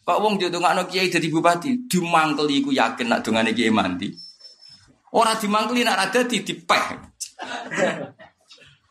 [0.00, 4.08] Kok wong ditungakno kiai dadi bupati, dimangkel iku yakin nak dongane kiai mandi.
[5.12, 6.84] Ora dimangkeli nak ra dadi dipeh.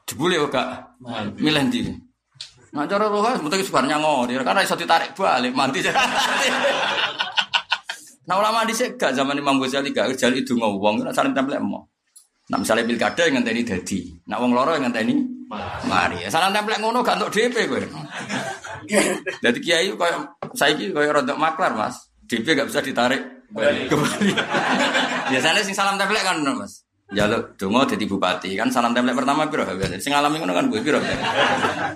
[0.06, 1.02] Jebule gak
[1.42, 1.82] milih ndi.
[2.78, 5.82] Nah cara roh mesti sebenarnya ngori karena iso ditarik balik mandi.
[8.30, 11.90] nah ulama dhisik gak zaman Imam Ghazali gak Ghazali itu ngomong nek saling templek mau.
[12.46, 15.18] Nah misalnya pilkada yang ngenteni dadi, nak wong loro yang ngenteni
[15.90, 16.22] mari.
[16.30, 17.82] Salam templek ngono gak untuk DP kowe.
[19.44, 22.14] Jadi kiai koyo saiki koyo rodok maklar Mas.
[22.30, 24.38] DP gak bisa ditarik kembali.
[25.34, 26.85] Biasanya sing salam templek kan Mas.
[27.14, 30.02] Jaluk donga dadi bupati kan salam template pertama piro biasa.
[30.02, 30.98] Sing alami ngono kan gue piro?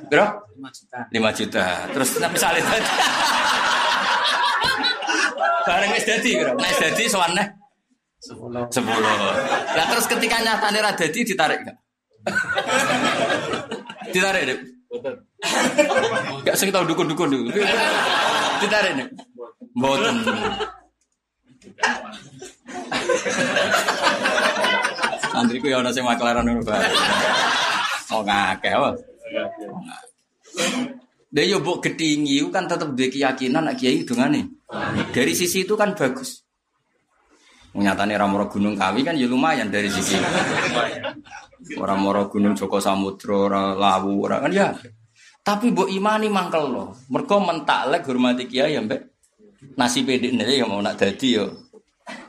[0.05, 0.53] Piro?
[0.53, 1.09] 5 juta.
[1.09, 1.89] 5 juta.
[1.89, 2.61] Terus dadi.
[5.65, 6.53] Bareng wis dadi piro?
[6.53, 7.41] Nek dadi sowane
[8.21, 8.69] 10.
[8.69, 8.85] 10.
[9.73, 11.73] Lah terus ketika nyatane ra dadi ditarik gak?
[14.13, 14.61] ditarik, Dik.
[16.45, 17.49] Gak sing tau dukun-dukun dulu.
[18.61, 19.09] Ditarik, Dik.
[19.73, 20.21] Mboten.
[25.29, 26.89] Santriku ya ana sing maklaran ngono bae.
[28.09, 28.89] Oh ngakeh apa?
[31.29, 34.65] Dia yo mbok gedhingi kan tetep duwe keyakinan nek kiai dongane.
[35.13, 36.41] Dari sisi itu kan bagus.
[37.69, 40.17] Nyatane ora moro Gunung Kawi kan ya lumayan dari sisi.
[41.77, 44.73] Orang moro Gunung Joko Samudra, ora Lawu, ora kan ya.
[45.45, 46.97] Tapi mbok imani mangkel lo.
[47.13, 48.81] Mergo mentaklek hormati kiai ya.
[49.77, 51.68] Nasi pedek ya mau nak dadi yo.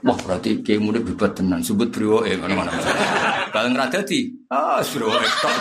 [0.00, 2.72] Wah berarti kayak muda bibat tenan, sebut bro eh mana mana.
[3.52, 5.54] Kalau nggak dadi, ah eh tok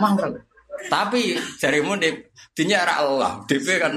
[0.00, 0.40] Mangkel.
[0.88, 2.08] Tapi jari muda
[2.56, 3.92] dinya Allah, DP kan.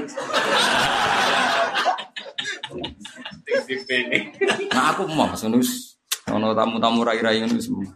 [4.70, 7.88] Nah aku mau mas nus, ono tamu-tamu rai-rai semua.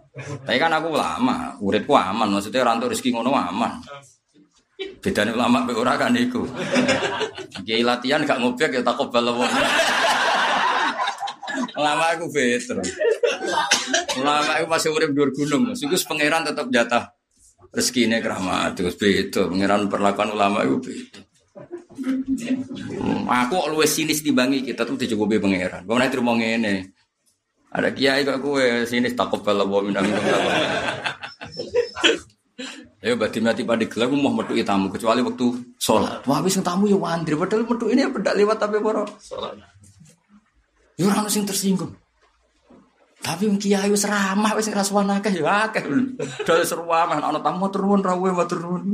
[0.43, 3.79] Tapi kan aku lama, uripku aman, maksudnya rantau rezeki ngono aman.
[4.81, 6.45] Beda nih ulama be ora kan iku.
[7.65, 9.49] Kiai latihan gak ngobek ya takut balawon.
[11.77, 12.81] Ulama aku better.
[14.21, 15.77] Ulama aku masih urip dhuwur gunung.
[15.77, 17.13] Iku pangeran tetap jatah
[17.73, 19.49] rezekine keramat terus beda.
[19.49, 21.21] Pangeran perlakuan ulama itu beda.
[23.29, 25.85] Aku luwih sinis dibangi kita tuh dicukupi pangeran.
[25.85, 26.97] Kau nanti terima ngene.
[27.71, 30.09] Ada kiai kok kue sinis takut balawon minang
[33.01, 35.47] Ya berarti mati pada gelar mau metu tamu kecuali waktu
[35.81, 36.21] sholat.
[36.29, 39.09] Wah wis tamu ya wandri padahal metu ini pedak lewat tapi poro.
[39.17, 39.57] Sholat.
[41.01, 41.97] Ya orang sing tersinggung.
[43.25, 45.81] Tapi wong kiai wis ramah wis rasuwan akeh ya akeh.
[46.45, 48.93] Dal seru amah ana tamu turun rawe matur nuwun.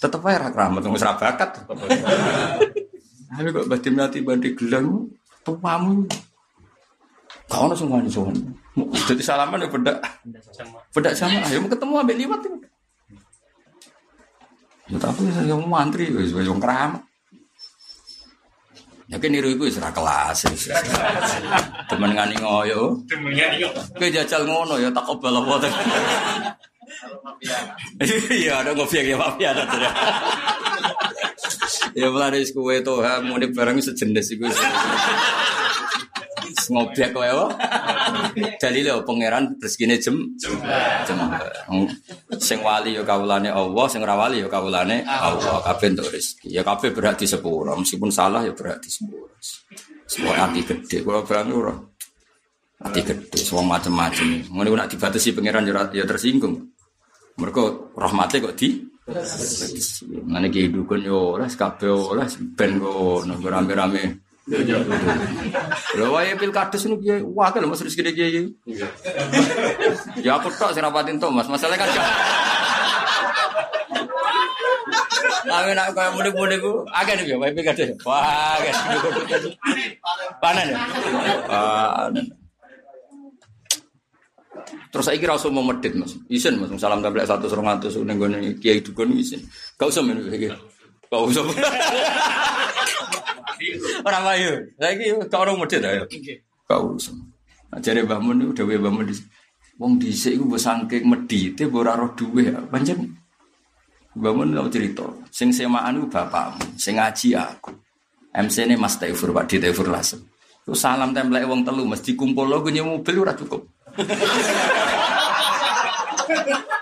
[0.00, 1.68] Tetep ae ra kramat wis ra bakat.
[3.28, 4.84] Tapi kok berarti mati pada gelar
[5.44, 6.08] tuamu.
[7.44, 8.40] Kau ono wani sowan.
[9.04, 10.00] Jadi salaman ya pedak.
[10.96, 11.44] Pedak sama.
[11.44, 12.40] Ayo ketemu ambek liwat.
[12.40, 12.52] Ya
[14.84, 17.00] tapi yang mantri wong keramat.
[19.04, 20.48] Ya kan niru iku wis ora kelas.
[21.92, 23.04] Temen ngani ngoyo.
[23.04, 23.70] Temen ngani ngoyo.
[23.96, 25.68] Kowe jajal ngono ya tak obal apa
[28.32, 29.80] Iya, ada ngopi ya mafia ada tuh.
[31.94, 34.46] Ya mulai kue tuh, mau barang sejenis itu.
[36.70, 37.48] Ngobiak kowe wae.
[38.60, 40.54] Dalile pangeran rezekine jem jem.
[42.40, 45.60] Sing wali ya kawulane Allah, sing ora wali ya kawulane Allah.
[45.64, 46.48] Kabeh entuk rezeki.
[46.52, 49.34] Ya kabeh berhak disepuro, meskipun salah ya berhak disepuro.
[50.04, 51.74] Semua hati gede, kalau berani ora.
[52.84, 54.44] Hati gede, semua macam-macam.
[54.52, 56.60] Ngono nak dibatasi pangeran ya tersinggung.
[57.34, 62.24] Mereka rahmatnya kok di Ngene ki dukun yo ora kabeh ora
[62.56, 67.14] ben kok rame-rame Lho wae pilkades niku piye?
[67.24, 68.44] Wakil Mas rezeki kiai.
[70.20, 71.48] Ya aku tok sing rapatin to Mas.
[71.48, 71.88] Masalah kan
[75.44, 77.94] Tapi nak kaya mudik-mudik ku nih ya, wae kade.
[78.02, 78.74] Wah, agak.
[80.40, 80.78] Panen ya.
[81.48, 82.26] Panen.
[84.88, 87.66] Terus saya kira usah mau medit mas, isin mas, salam tablet satu serong
[88.06, 89.42] ning gone kiai dukun isin,
[89.74, 90.48] gak usah men iki,
[91.14, 91.44] gak usah.
[94.04, 96.04] Orang saya kira kau orang medit ayo,
[96.66, 97.14] gak usah.
[97.80, 99.08] Jadi Mbah Mun itu dewe Mbah Mun
[99.74, 102.46] Wong dhisik iku mbok saking medite mbok ora roh duwe.
[102.70, 103.10] Pancen
[104.14, 105.02] Mbah Mun tau cerita,
[105.34, 107.74] sing semaan iku bapakmu, sing ngaji aku.
[108.34, 110.18] MC ini Mas Taifur, Pak Di Taifur Lasem.
[110.66, 113.62] Terus salam template wong telu mesti kumpul lo gue mobil ora cukup.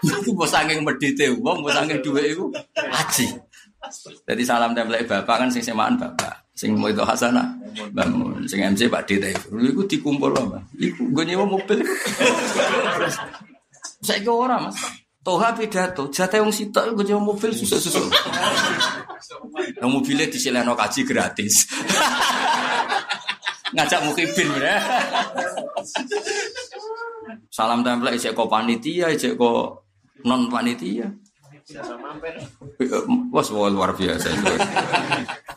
[0.02, 3.26] Iku mbok saking medite wong, mbok saking duwe iku aji.
[4.28, 6.42] Jadi salam template bapak kan sing semaan bapak.
[6.52, 7.48] Sing mau itu hasanah,
[7.96, 8.44] bangun.
[8.44, 10.60] Sing MC Pak Dita itu, itu dikumpul apa?
[10.76, 11.80] Iku gue nyewa mobil.
[14.04, 14.76] Saya ke orang mas.
[15.22, 18.04] Toha pidato, jatah yang sita gue nyewa mobil susah susah.
[19.80, 21.66] Yang mobilnya disileno kaji gratis.
[23.72, 24.76] Ngajak mukibin ya.
[27.48, 29.80] Salam tempel ijek ko panitia, ijek ko
[30.28, 31.08] non panitia.
[33.32, 34.26] Wah, luar biasa.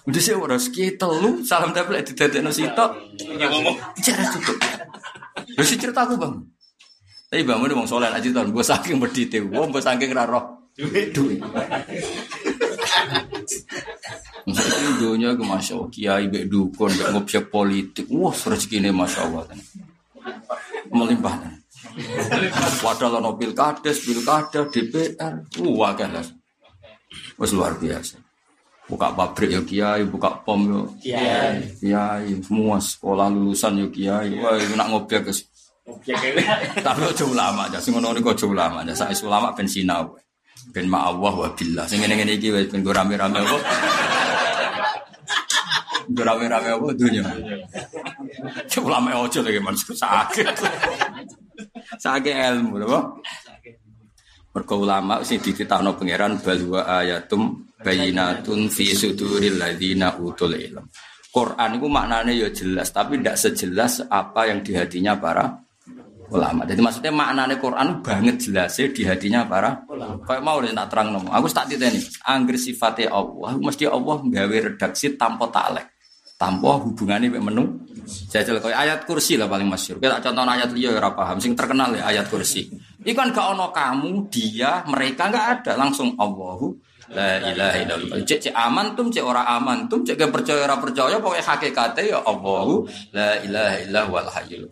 [0.05, 2.95] Udah sih orang sekitar lu salam tablet di tete nasi tok.
[3.99, 4.57] Cara cukup.
[5.55, 6.35] Lu sih cerita aku bang.
[7.31, 8.53] Tapi bang udah mau solat aja tahun.
[8.53, 10.69] Gue saking berdite, gue gue saking raro.
[10.75, 11.39] Duit.
[14.45, 19.25] Misalnya dunia ke masya Allah, kiai bek dukun, bek ngobjek politik, wah rezeki ini masya
[19.25, 19.49] Allah.
[20.93, 21.64] Melimpah.
[22.83, 26.19] Padahal ono pilkades, pilkada, DPR, wah kan
[27.39, 28.19] Wes luar biasa.
[28.85, 34.53] Buka pabrik ya kiai, buka pom yo kiai, kiai, semua sekolah lulusan yo kiai, wah
[34.61, 35.33] itu nak ngobrol ke
[36.81, 40.17] tapi ojo ulama aja, sing ngono niku ojo ulama aja, saya ulama ben sinau,
[40.73, 43.57] ben ma Allah wa billah, sing ngene ngene iki wis ben rame-rame apa,
[46.29, 47.21] rame-rame apa dunia,
[48.81, 50.45] ulama ojo lagi manusia sakit,
[52.05, 53.17] sakit ilmu, loh.
[54.53, 60.85] Mergo ulama sing dititahno pangeran balwa ayatum bayinatun fi suduril ladzina utul ilm.
[61.27, 65.51] Quran itu maknanya ya jelas, tapi tidak sejelas apa yang di hatinya para
[66.31, 66.63] ulama.
[66.63, 70.23] Jadi maksudnya maknanya Quran banget jelasnya di hatinya para ulama.
[70.23, 71.35] Kayak mau nak terang nomo.
[71.35, 71.99] Aku tak titeni.
[72.23, 75.94] Angger sifatnya Allah, mesti Allah gawe redaksi tanpa taklek,
[76.45, 77.63] tanpa hubungannya dengan menu.
[78.05, 79.97] Jajal kayak ayat kursi lah paling masyur.
[79.97, 81.41] Kita contoh ayat liya ya paham.
[81.41, 82.69] Sing terkenal ya ayat kursi.
[83.01, 85.71] Iku kan gak ono kamu, dia, mereka nggak ada.
[85.73, 86.77] Langsung Allahu
[87.09, 88.17] la ilaha illallah.
[88.21, 92.19] Cek cek aman tum, cek ora aman tum, cek percaya ora percaya pokoknya hakikatnya ya
[92.21, 94.69] Allahu la ilaha illallah wal hayyul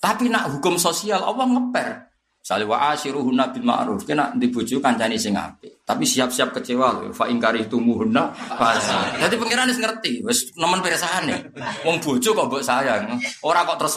[0.00, 2.09] Tapi nak hukum sosial Allah ngeper.
[2.40, 4.02] Sali wa ashiruhunna bil ma'ruf.
[4.08, 5.84] Kena dibujuk kancani sing apik.
[5.84, 7.12] Tapi siap-siap kecewa lho.
[7.12, 9.12] Fa ingkari tumuhunna fasa.
[9.20, 11.52] Jadi pangeran wis ngerti, wis nemen pirsane.
[11.84, 13.20] Wong bojo kok mbok sayang.
[13.44, 13.94] Ora kok terus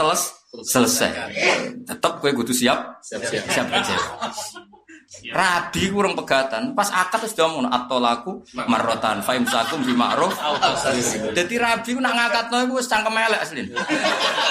[0.67, 1.11] selesai.
[1.87, 2.99] Tetap gue kudu siap.
[3.01, 3.43] Siap, siap.
[3.47, 4.27] siap kecewa.
[5.23, 10.33] Rabi kurang pegatan, pas akad sudah mau atau laku marotan, faim sakum di ma'ruf.
[11.31, 13.61] Jadi rabi nak ngakat no gue cangkem elek asli.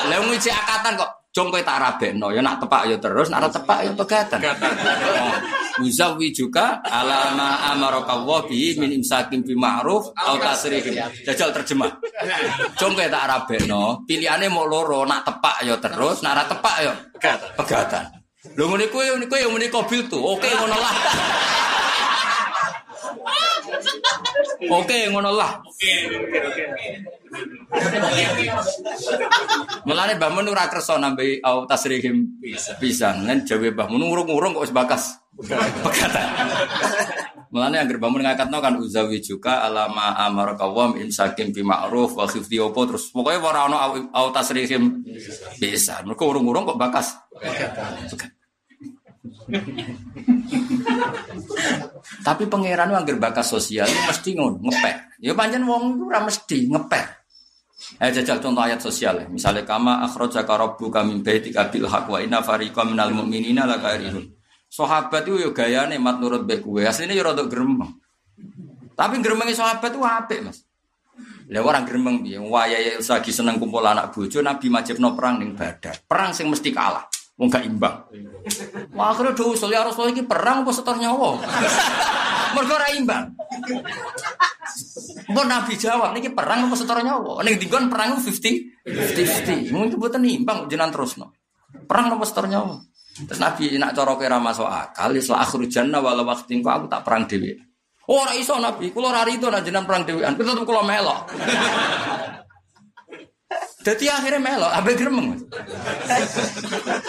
[0.07, 3.89] Lalu ngisi akatan kok, jong tak rabe no, ya nak tepak ya terus, nak tepak
[3.89, 4.41] ya pegatan.
[5.81, 10.93] Muzawi juga alama amaraka wa bi min imsakim bi ma'ruf au tasrihim.
[11.25, 11.97] Jajal terjemah.
[12.77, 16.93] Jong tak rabe no, pilihannya mau loro, nak tepak ya terus, nak tepak ya
[17.57, 18.05] pegatan.
[18.53, 20.19] Lho ngene kowe ngene kowe yang muni kobil tuh.
[20.19, 20.95] Oke ngono lah.
[24.71, 25.59] Oke ngono lah.
[29.83, 32.39] Mulane Mbah Mun ora kersa nambahi au tasrihim
[32.79, 33.27] pisan.
[33.27, 35.19] Lan jawe Mbah Mun ngurung-ngurung kok wis bakas.
[35.83, 36.27] Pegatan.
[37.51, 42.29] Mulane anggere Mbah Mun ngakatno kan uzawi juga alama amar kawam insakim bi ma'ruf wa
[42.29, 43.77] khifti opo terus pokoke ora ono
[44.13, 45.03] au tasrihim
[45.59, 46.07] pisan.
[46.07, 47.19] Mergo urung-urung kok bakas.
[52.23, 54.97] Tapi pangeran itu anggar bakas sosial mesti ngono ngepek.
[55.23, 57.07] Ya panjen wong itu ora mesti ngepek.
[57.99, 59.27] Eh jajal contoh ayat sosial ya.
[59.29, 64.31] Misalnya kama akhrajaka rabbuka min baitika bil haqq wa inna fariqam minal mu'minina lakarihun.
[64.73, 66.89] Sahabat itu ya gayane mat nurut bae kuwe.
[66.89, 67.93] Asline ya rada gremeng.
[68.97, 70.65] Tapi gremenge sahabat itu apik, Mas.
[71.53, 72.41] Lah orang gremeng piye?
[72.41, 76.01] Wayahe lagi seneng kumpul anak bojo Nabi majibno perang ning Badar.
[76.09, 77.05] Perang sing mesti kalah.
[77.41, 78.07] Wong gak imbang.
[78.93, 81.41] Wah, akhirnya do usul ya Rasul iki perang apa setor nyawa?
[82.55, 83.25] Mergo ora imbang.
[85.33, 87.41] Mbok Nabi jawab niki perang apa setor nyawa?
[87.41, 89.73] Ning dinggon perang 50 50.
[89.73, 91.33] Mungkin mboten imbang jenengan terusno.
[91.89, 92.77] Perang apa setor nyawa?
[93.13, 97.29] Terus Nabi nak cara kira masuk akal, isla akhir jannah walau waktu aku tak perang
[97.29, 97.53] dewi.
[98.09, 101.29] Oh, ora iso Nabi, kula ora rido nek jenengan perang dhewean, tetep kula melok.
[103.83, 105.35] Jadi akhirnya melok, abe gremeng.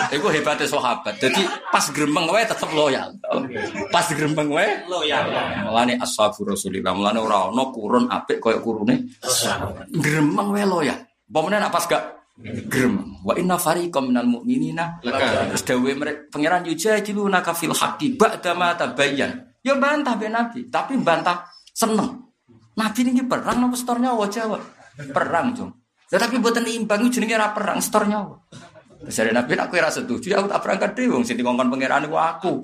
[0.09, 1.21] Iku hebatnya sahabat.
[1.21, 3.13] Jadi pas gremeng wae tetep loyal.
[3.93, 5.29] Pas gremeng wae Loyal.
[5.69, 9.13] Mulane ashabu Rasulillah, mulane ora ana kurun apik kaya kurune
[9.93, 10.99] gremeng wae loyal.
[11.29, 12.03] Pemene nak pas gak
[12.41, 13.21] gremeng.
[13.21, 15.53] Wa inna fariqam minal mu'minina Laka.
[15.53, 19.61] Terus dawe mereka pangeran yujadiluna fil haqqi ba'da ma tabayyan.
[19.63, 22.33] Ya bantah be Nabi, tapi bantah seneng.
[22.73, 24.61] Nabi ini perang napa setor nyawa jawab.
[24.93, 25.73] Perang, Jung.
[26.11, 28.35] Ya, tapi buatan imbang itu jenenge ora perang setor nyawa.
[29.03, 32.63] Dari Nabi aku ora setuju, aku tak berangkat dhewe wong sing dikongkon pangeran iku aku.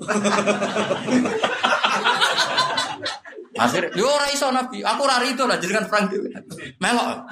[3.60, 6.32] Akhirnya, yo ora iso Nabi, aku ora rido lah jenengan perang dhewe.
[6.80, 7.28] Melok.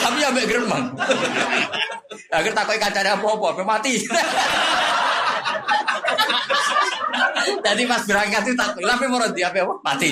[0.00, 0.96] Tapi ya mbek gremeng.
[2.32, 4.00] Akhir takoki kancane apa-apa, mati.
[7.62, 10.08] Jadi pas berangkat itu takut, tapi mau di apa mati.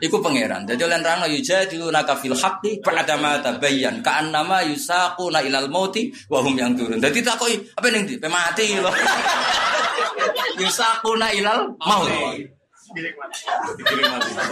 [0.00, 0.64] Iku pangeran.
[0.64, 6.40] Jadi oleh nerang yujadiluna ka fil haqqi ba'da ma tabayyan ka'annama yusaquna ilal mauti wa
[6.40, 6.96] hum yang turun.
[7.00, 8.16] Jadi takoki apa ning ndi?
[8.16, 8.92] Pe mati lho.
[10.62, 12.08] yusaquna ilal maut.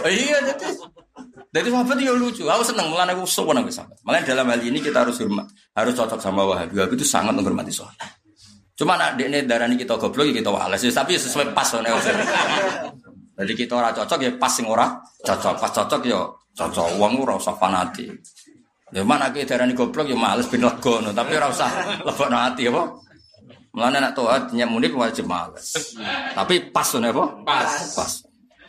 [0.05, 0.96] Oh, iya jadi.
[1.47, 2.45] Jadi sahabat ya lucu.
[2.45, 3.97] Aku seneng mulane aku sowan aku sahabat.
[4.05, 6.77] Makanya dalam hal ini kita harus hormat, harus cocok sama Wahabi.
[6.77, 7.97] Wahabi itu sangat menghormati sahabat.
[8.77, 10.77] Cuma nak dekne darani kita goblok ya kita wales.
[10.85, 11.89] Ya, Tapi sesuai pas nih.
[13.37, 15.55] Jadi kita ora cocok ya pas sing ora cocok.
[15.57, 16.21] Pas cocok ya
[16.53, 16.87] cocok.
[17.01, 18.21] Wong ora usah fanatik.
[18.93, 21.11] Ya mana ki darani goblok ya males ben lega no.
[21.11, 21.69] tapi ora usah
[22.05, 22.83] lebokno ati apa.
[23.73, 25.97] Mulane nak taat nyak muni wajib males.
[26.37, 27.25] Tapi pas nih apa?
[27.45, 27.71] Pas.
[27.97, 28.11] Pas.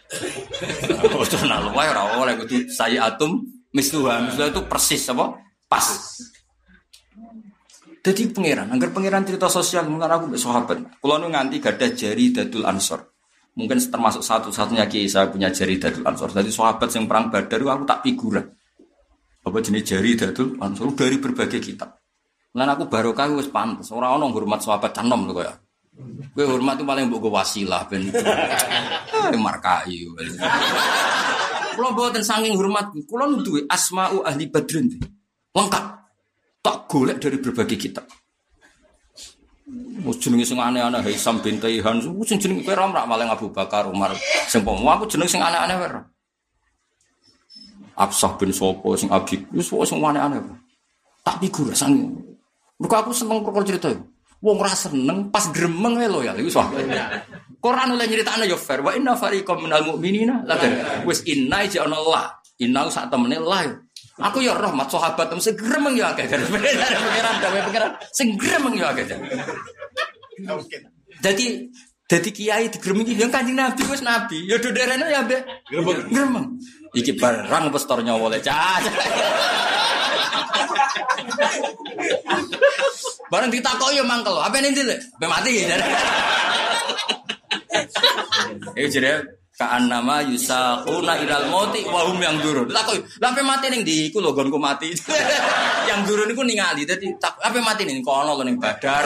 [0.09, 3.44] Oh, itu nah lu wae ora oleh kudu saya atum
[3.76, 4.24] misluha.
[4.24, 5.36] Misluha itu persis apa?
[5.68, 5.84] Pas.
[7.98, 10.76] Jadi pangeran, anggar pangeran cerita sosial mungkin aku mbek sahabat.
[10.96, 13.04] Kulo nu nganti gadah jari dadul ansor.
[13.59, 16.32] Mungkin termasuk satu-satunya kiai saya punya jari dadul ansor.
[16.32, 18.46] Jadi sahabat yang perang badar aku tak figuran.
[19.44, 22.00] Apa jenis jari dadul ansor dari berbagai kitab.
[22.56, 23.92] Lan aku barokah wis pantes.
[23.92, 25.52] Ora ono hormat sahabat canom lho kaya.
[26.34, 28.07] Kowe hormat itu paling go wasilah ben.
[29.34, 30.07] Markai.
[31.74, 34.86] Kulo mboten saking hormat, kulo duwe asma'u ahli badrin.
[35.55, 35.84] Lengkap.
[36.62, 38.07] Tak golek dari berbagai kitab.
[40.07, 44.14] Wis jenenge sing aneh-aneh Haisam bin Taihan, sing jenenge kowe ora maling Abu Bakar Umar.
[44.46, 45.99] Sing pomo aku jeneng sing aneh-aneh wae.
[47.99, 50.38] Absah bin Sopo sing Abi, wis pokoke sing aneh-aneh.
[51.26, 51.99] Tak figur sang.
[52.78, 54.07] Mergo aku seneng perkara cerita iku.
[54.39, 56.86] Wong ora seneng pas gremeng wae lho ya iku sahabat.
[57.59, 58.86] Quran oleh nyeritakne yo fair.
[58.86, 60.55] Wa inna fariqam minal mu'minina la
[61.03, 62.24] Wis inna ja ana Allah.
[62.62, 63.66] Inna sak temene Allah.
[63.66, 63.74] yo.
[64.18, 68.74] Aku ya roh mat sahabat sing gremeng yo akeh dari pengiran dawe pengiran sing gremeng
[68.78, 69.07] yo akeh.
[71.18, 71.47] Jadi
[72.09, 74.47] jadi kiai digremengi yang kanjeng Nabi wis nabi.
[74.49, 76.09] Ya do derene ya mbek Gremeng.
[76.09, 76.47] gremeng.
[76.97, 78.80] Iki barang pestor nyawa oleh cah.
[83.29, 84.37] Barang ditakoki yo mangkel.
[84.41, 84.97] Apa ning dile?
[85.01, 85.51] Sampai mati.
[88.79, 89.20] Eh jadi
[89.59, 92.70] kaan nama yusaquna ilal mauti wa hum yang durun.
[92.70, 94.95] Takoki, "Lah sampai mati ning ndi iku lho gonku mati."
[95.91, 96.89] yang durun iku ningali.
[96.89, 99.05] Dadi tak apa mati ning kono ning Badar.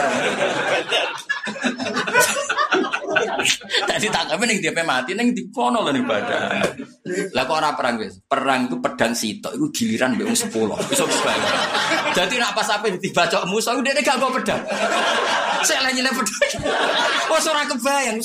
[3.87, 6.73] Tadi tak apa ning dia mati ning di kono lho ning Badar.
[7.33, 8.21] Lah kok ora perang wis.
[8.23, 10.49] Perang itu pedang sitok iku giliran wong 10.
[10.93, 11.53] Iso kebayang.
[12.13, 14.61] Jadi nak pas apa dibacok musuh dia gak nggo pedang.
[15.65, 16.43] Saya lagi pedang.
[17.31, 18.17] Wes ora kebayang.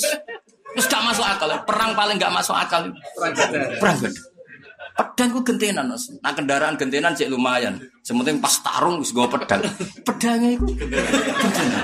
[0.77, 1.49] Wis gak masuk akal.
[1.65, 2.89] Perang paling gak masuk akal.
[3.79, 4.25] Perang bedang.
[4.99, 6.11] Pedang ku gentenan, Mas.
[6.19, 7.79] Nah kendaraan gentenan cek lumayan.
[8.03, 9.63] Sementing pas tarung nggo pedang.
[10.03, 11.83] Pedangnya iku gentenan.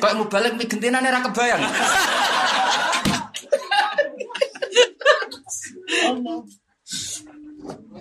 [0.00, 1.62] Kok mau balik mi gentenan ora kebayang.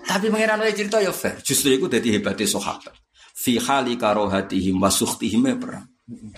[0.10, 1.38] Tapi pangeran oleh cerita ya fair.
[1.46, 2.98] Justru itu jadi hebatnya sahabat.
[3.38, 5.86] Fi hali karohatihim wa sukhtihim ya perang.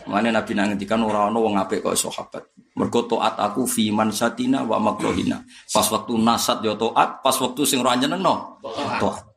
[0.04, 2.44] Mana Nabi nangendikan orang orang wong apik kok sahabat.
[2.76, 5.40] Mergo aku fi mansatina wa makrohina.
[5.72, 8.60] Pas waktu nasat ya taat, pas waktu sing ora nyenengno
[9.00, 9.31] taat.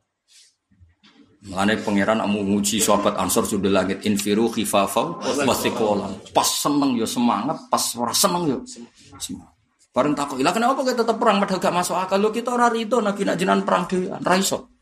[1.45, 6.17] Mulane pangeran amu nguji sahabat Ansor sudah langit infiru khifafau wasiqolan.
[6.33, 8.57] Pas seneng ya semangat, pas ora seneng ya
[9.21, 9.53] semangat.
[9.93, 12.19] Bareng takut, lah kenapa kita tetap perang padahal gak masuk akal?
[12.19, 14.75] Lo kita ora rido nabi nak jinan perang dhewean, ra iso.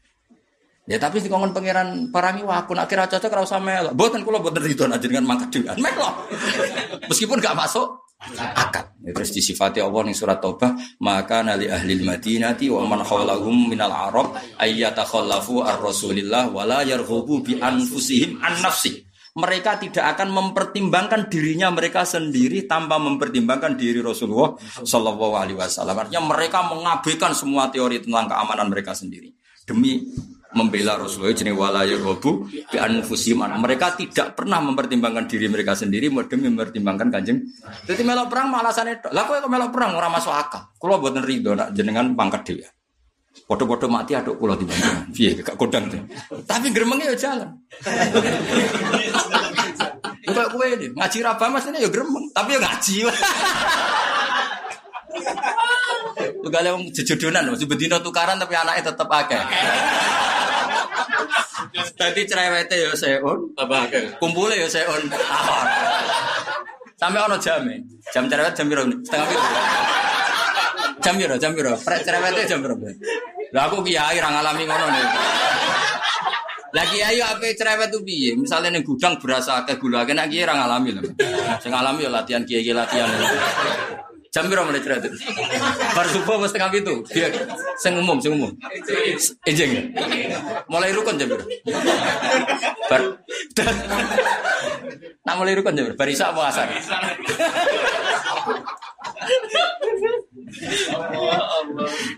[0.84, 3.90] Ya tapi di kongon pangeran parangi wah aku nak kira cocok ora melo.
[3.96, 5.78] Mboten kula mboten nak jenengan mangkat dhewean.
[5.80, 6.28] Melo.
[7.12, 8.03] Meskipun gak masuk
[8.40, 8.96] akal.
[9.04, 13.92] Ya, terus disifati Allah ning surat Taubah, maka nali ahli madinati wa man hawlahum minal
[13.92, 19.04] arab ayyata khallafu ar rasulillah wa la yarghabu bi anfusihim an nafsi.
[19.34, 24.54] mereka tidak akan mempertimbangkan dirinya mereka sendiri tanpa mempertimbangkan diri Rasulullah
[24.86, 26.06] Shallallahu Alaihi Wasallam.
[26.06, 29.34] Artinya mereka mengabaikan semua teori tentang keamanan mereka sendiri
[29.66, 30.06] demi
[30.54, 33.54] membela Rasulullah jenis walaya robu bi anfusiman.
[33.60, 37.42] Mereka tidak pernah mempertimbangkan diri mereka sendiri demi mempertimbangkan kanjeng.
[37.86, 40.70] Jadi melok perang alasannya lah kok melok perang orang masuk akal.
[40.78, 42.70] Kalau buat ridho nak jenengan pangkat dia.
[43.34, 45.10] Foto-foto mati aduk kulo di bawah.
[45.10, 45.98] Iya, gak kodang tuh.
[46.46, 47.50] Tapi gremengnya ya jalan.
[50.24, 52.96] Enggak kue ini ngaji raba mas ini ya gremeng, tapi ya ngaji.
[56.44, 59.40] Lu gak yang jejodonan, masih bedino tukaran tapi anaknya tetap akeh.
[62.00, 63.56] Tadi cerewete ya seon,
[64.20, 65.08] kumpulnya ya seon.
[65.08, 65.66] Awal.
[67.00, 67.64] Sampai ono jam
[68.12, 68.92] Jam cerewet jam berapa?
[69.08, 69.40] Setengah itu.
[71.04, 71.40] Jam berapa?
[71.40, 71.80] Jam berapa?
[72.04, 72.88] Cerewetnya jam berapa?
[73.56, 75.06] Lah aku kiai ra ngalami ngono nih.
[76.76, 78.36] Lah kiai apa cerewet tuh piye?
[78.36, 81.02] Misalnya ning gudang berasa akeh gula nek kiai ra ngalami lho.
[81.64, 83.08] Sing ngalami ya latihan kiai latihan.
[84.34, 85.14] Jam berapa mulai cerewet?
[85.94, 86.96] Bar subuh mesti setengah itu.
[87.14, 87.30] Dia
[87.78, 88.50] sing umum, sing umum.
[89.46, 89.94] Ejeng.
[90.66, 91.46] Mulai rukun jam berapa?
[92.90, 93.02] Bar.
[95.30, 96.02] Nak mulai rukun jam berapa?
[96.02, 96.66] Bar isak asar?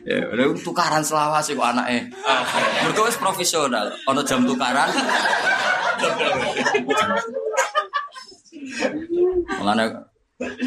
[0.07, 2.15] Ya, udah tukaran selawase kok anake.
[2.87, 4.87] Mergo wis profesional, ana jam tukaran.
[9.59, 10.14] Mulane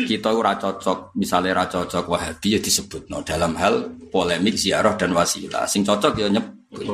[0.09, 5.13] kita ora cocok, misalnya ora cocok Wahabi ya disebut no, dalam hal polemik ziarah dan
[5.13, 5.69] wasilah.
[5.69, 6.89] Sing cocok ya nyebut.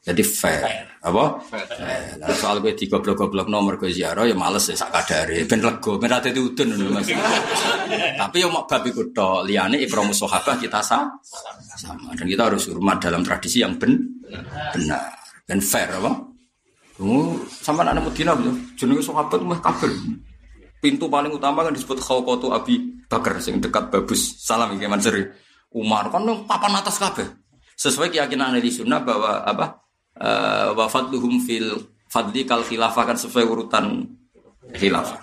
[0.00, 0.64] Jadi fair,
[1.04, 1.44] apa?
[1.44, 2.16] Fair.
[2.16, 6.08] Lah soal kowe digoblok-goblok nomor ke ziarah ya males ya sak kadare, ben lego, ben
[6.08, 7.08] ora dadi udun ngono Mas.
[8.16, 11.04] Tapi yo mak bab iku tok, liyane ikramus sahabah kita sah
[11.76, 13.96] sama dan kita harus hormat dalam tradisi yang ben
[14.72, 15.12] benar
[15.44, 16.12] dan fair apa?
[17.00, 18.56] Oh, sama anak Medina betul.
[18.76, 19.92] Jenenge sahabat mah kabel.
[20.80, 25.12] Pintu paling utama kan disebut Khawqatu Abi Bakar sing dekat Babus Salam iki Mansur.
[25.76, 27.28] Umar kan nang papan atas kabeh.
[27.76, 29.66] Sesuai keyakinan ahli sunnah bahwa apa?
[30.20, 34.04] eh wa fadluhum fil fadli kal khilafah kan sesuai urutan
[34.74, 35.20] khilafah.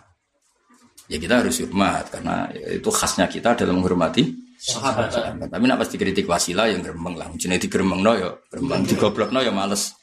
[1.07, 5.13] Ya kita harus hormat karena itu khasnya kita dalam menghormati sahabat.
[5.47, 7.29] Tapi nak pasti kritik wasilah yang geremeng lah.
[7.37, 9.95] Jenenge digeremeng no ya, geremeng digoblok no ya males.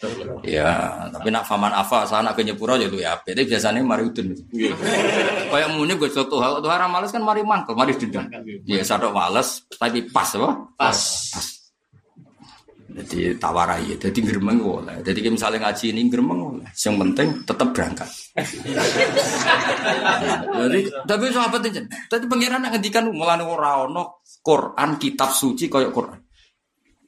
[0.46, 3.18] Ya, tapi nak faman afa sana ke nyepuro ya lu ya.
[3.18, 4.34] Tapi biasanya mari udun.
[5.50, 8.26] Kayak muni gue suatu hal tuh haram males kan mari mangkel, mari dendam.
[8.66, 10.50] Ya sadok males tapi pas apa?
[10.74, 10.98] Pas.
[12.94, 15.02] Jadi tawarai ya, jadi geremeng boleh.
[15.02, 16.70] Jadi misalnya ngaji ini geremeng boleh.
[16.78, 18.06] Yang penting tetap berangkat.
[20.62, 25.90] jadi tapi sahabat itu, tapi pangeran nak ngendikan mulane ora ono Quran kitab suci koyok
[25.90, 26.20] Quran.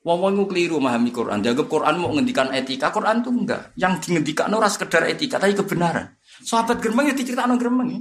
[0.02, 1.38] Wong wong keliru memahami Quran.
[1.38, 3.70] Dianggap Quran mau ngendikan etika, Quran tuh enggak.
[3.78, 6.18] Yang dingendikan ora sekedar etika, tapi kebenaran.
[6.42, 8.00] Sahabat geremeng ya diceritakno geremeng ya.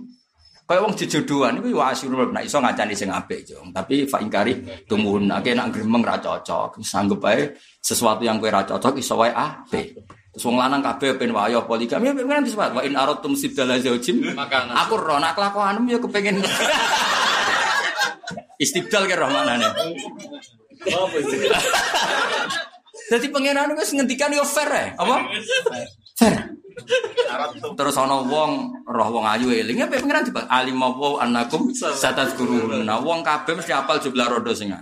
[0.65, 3.69] Kayak wong jejodohan iku ya asyurul nek iso ngancani sing apik, Jong.
[3.69, 6.81] Tapi fa ingkari tumuhun akeh nak gremeng ra cocok.
[6.81, 9.93] Sanggup ae sesuatu yang kowe ra cocok iso wae apik.
[10.33, 14.33] Terus wong lanang kabeh ben wayo poligami ya pengen disebut wa in aratum sibdala zaujim.
[14.33, 16.41] Maka Aku ro nak kelakuanmu ya kepengen
[18.63, 19.67] Istibdal ke roh maknane.
[20.85, 21.35] apa itu?
[23.05, 25.15] Jadi pangeran wis ngendikan yo fair ya, apa?
[26.17, 26.35] Fair.
[27.75, 32.83] Terus ana wong roh wong ayu eling ya pengiran dibak alim wa annakum satazkurun.
[32.83, 34.75] Nah wong kabeh mesti apal jumlah rodo sing.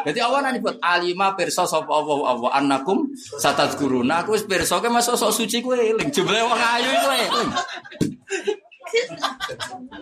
[0.00, 4.08] Jadi awan ani buat alima pirsa sapa Allah Allah annakum satazkurun.
[4.08, 7.50] Nah aku wis pirsa ke masuk sok suci kowe eling jumlah wong ayu iku eling.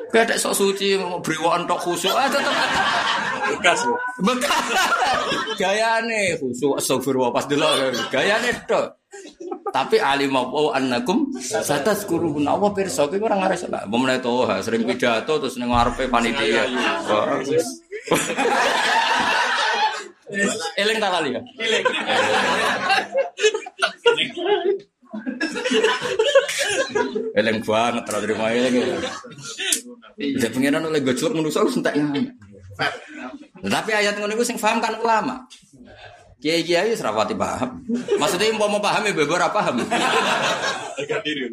[0.09, 2.55] Kadek sok suci mau brewokan tok khusuk ah tetep
[3.49, 3.80] Bekas.
[4.20, 4.64] Bekas.
[5.57, 9.01] Gayane khusuk astagfirullah pas delok gayane tok.
[9.68, 13.84] Tapi alim apa annakum satazkurun Allah pirsa kowe ora ngares lah.
[13.89, 16.64] Mbok menawa to ha, sering pidato terus ning ngarepe panitia.
[17.09, 17.66] Wah, wis.
[20.76, 21.41] Eling tak kali ya?
[27.39, 28.75] Eling banget terus terima eling.
[30.19, 32.05] Ya pengiran oleh gojlok manusa wis entek ya.
[33.59, 35.47] Tapi ayat ngono iku sing paham kan ulama.
[36.39, 37.83] Kiai kiai wis rapati paham.
[37.91, 39.83] Maksudnya mau mau paham ya bebo ora paham.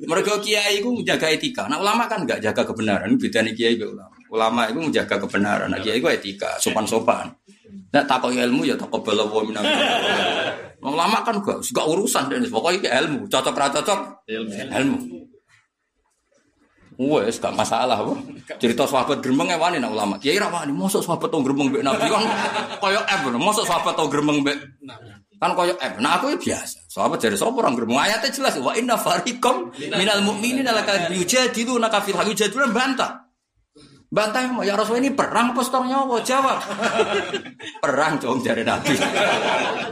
[0.05, 1.65] Mereka kiai itu menjaga etika.
[1.65, 3.17] Nah ulama kan nggak jaga kebenaran.
[3.17, 4.13] Bedanya kiai be ulama.
[4.29, 5.73] Ulama itu menjaga kebenaran.
[5.73, 7.33] Nah kiai itu etika, sopan-sopan.
[7.89, 9.65] Nah takut ilmu ya takut bela wa minam.
[10.85, 13.19] Ulama kan gak, gak urusan dan pokoknya ke ilmu.
[13.25, 14.51] Cocok ra cocok Ilmu.
[14.69, 14.97] ilmu.
[16.95, 18.13] Wes gak masalah apa.
[18.61, 20.15] Cerita sahabat gremeng ya wani nak ulama.
[20.21, 22.23] Kiai ra wani, mosok sahabat tau gremeng mbek Nabi kan
[22.79, 23.21] koyo F.
[23.35, 24.57] Mosok sahabat tau gremeng mbek
[25.35, 26.87] Kan koyo eh nah aku ya biasa.
[26.87, 31.99] Sahabat dari sapa orang gremeng ayatnya jelas wa inna fariqam minal mu'minina laka yujadiluna ka
[31.99, 33.24] fil haqqi jadilan bantah.
[34.15, 36.63] Bantah ya Rasul ini perang apa setong nyawa jawab.
[37.83, 38.95] perang dong dari Nabi.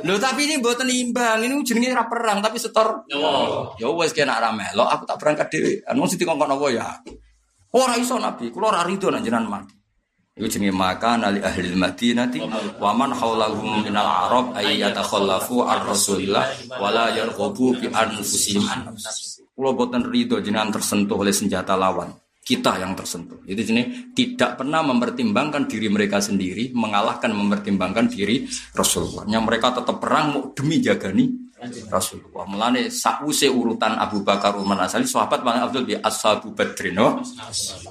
[0.08, 3.76] Loh tapi ini buatan imbang, ini jenenge ra perang tapi setor nyawa.
[3.76, 5.84] Ya wes kena ra melok aku tak berangkat dhewe.
[5.92, 6.88] Anu sing dikongkon apa ya?
[7.76, 9.76] Ora iso Nabi, kula ora rido nang jenengan mati.
[10.40, 12.40] Iku jenenge maka nali ahli Madinati
[12.80, 16.48] wa man haulahum minal arab ay yatakhallafu ar Rasulillah
[16.80, 18.96] wala yarghabu bi anfusihim an
[19.52, 23.40] Kula boten rido jenengan tersentuh oleh senjata lawan kita yang tersentuh.
[23.48, 28.44] Itu jenis tidak pernah mempertimbangkan diri mereka sendiri, mengalahkan mempertimbangkan diri
[28.76, 29.24] Rasulullah.
[29.32, 31.44] Yang mereka tetap perang demi jagani
[31.88, 32.44] Rasulullah.
[32.44, 37.00] Melane sakuse urutan Abu Bakar Umar Asali sahabat paling Abdul bi Ashabu Badrin.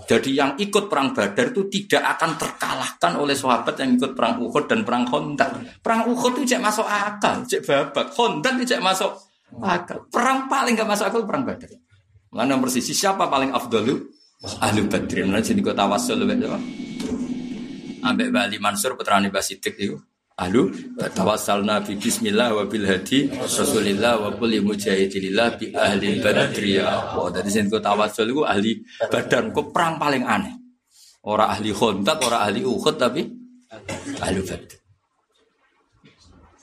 [0.05, 4.65] Jadi yang ikut perang Badar itu tidak akan terkalahkan oleh sahabat yang ikut perang Uhud
[4.69, 5.81] dan perang Khandaq.
[5.81, 8.13] Perang Uhud itu cek masuk akal, cek babak.
[8.13, 9.13] Khandaq cek masuk
[9.65, 10.05] akal.
[10.13, 11.73] Perang paling gak masuk akal perang Badar.
[12.33, 14.12] Melane persisi siapa paling afdalu?
[14.43, 16.59] Ahli badrin lan jadi kota tawasul lho apa
[18.03, 19.95] ambek Bali Mansur putrane Basidik itu
[20.35, 26.83] ahlu tawassalna bi bismillah wa bil hadi rasulillah wa kulli mujahidillah bi ahli badri.
[26.83, 30.55] Ya oh dari sini kota tawasul itu ahli badan kok perang paling aneh.
[31.23, 33.23] Orang ahli khontak orang ahli uhud tapi
[34.19, 34.75] ahli badr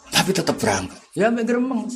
[0.09, 1.87] tapi tetap berangkat ya ambek gremeng.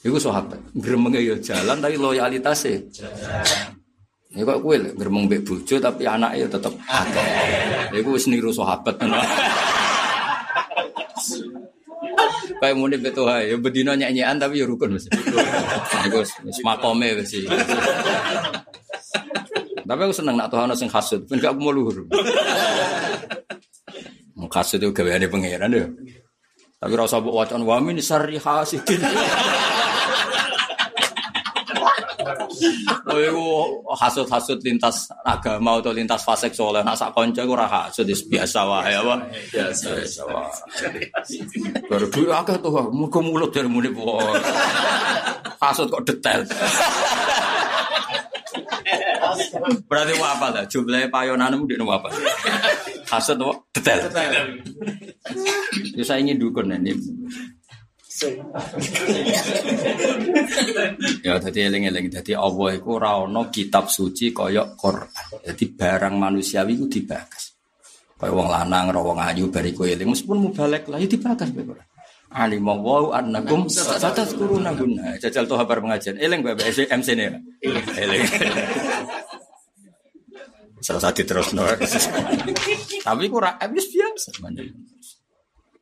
[0.00, 2.88] Iku sahabat, gremengnya ya jalan tapi loyalitasnya
[4.30, 7.26] ini kok kue geremeng mbek bojo tapi anaknya tetep akeh.
[7.98, 8.94] Iku wis niru sahabat.
[12.60, 15.10] Kayak muni betul ya bedino nyanyian tapi ya rukun mesti.
[16.06, 17.42] Iku wis makome wis.
[19.90, 22.06] Tapi aku seneng nak Tuhan sing hasud, ben gak mau luhur.
[24.50, 25.90] Hasud itu gaweane pangeran ya.
[26.78, 29.02] Tapi rasa mbok wacan wa min sarri hasidin.
[33.10, 33.46] Oh, iku
[33.96, 36.82] hasut-hasut lintas agama atau lintas fase soleh.
[36.84, 39.14] Nak sak kanca iku ora hasut biasa wae apa?
[39.50, 40.50] Biasa biasa wae.
[41.90, 43.90] Baru duwe akeh tuh, muga mulut dari muni.
[45.60, 46.42] Hasut kok detail.
[49.86, 50.64] Berarti apa lah?
[50.66, 52.08] Jumlahnya payonanmu di apa?
[53.10, 53.54] Hasut apa?
[53.76, 54.00] Detail.
[55.94, 56.96] Ya saya ingin dukun ini
[61.24, 65.40] ya tadi eling-eling dadi Allah iku ora ana kitab suci kaya Quran.
[65.46, 67.56] Jadi barang manusiawi iku dibakas.
[68.20, 71.86] Kaya wong lanang ora wong ayu bariku eling meskipun mubalek lah ya dibakas be Quran.
[72.30, 75.18] Alim wa annakum satazkuruna guna.
[75.18, 76.14] Jajal tuh kabar pengajian.
[76.20, 77.42] Eling bae MC ne.
[77.98, 78.22] Eling.
[80.80, 81.52] Salah satu terus
[83.06, 84.32] Tapi kurang habis biasa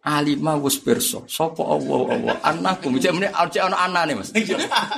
[0.08, 1.20] alima wis pirsa.
[1.28, 2.36] Sapa Allah Allah?
[2.40, 2.96] Anakum.
[2.96, 4.32] Cek meneh cek ana anane Mas.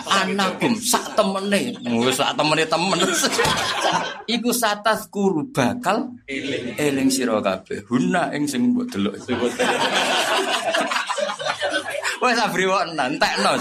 [0.06, 1.74] Anakum sak temene.
[2.06, 2.98] Wis sak temene temen.
[4.30, 6.14] Iku satas guru bakal
[6.78, 7.82] eling sira kabeh.
[7.90, 9.18] Huna ing sing mbok delok.
[12.20, 13.56] Wis abri wong entekno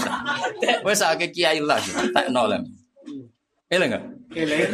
[0.84, 2.60] wis akeh kiai lah entekno lah
[3.72, 4.04] eling enggak
[4.36, 4.68] eling.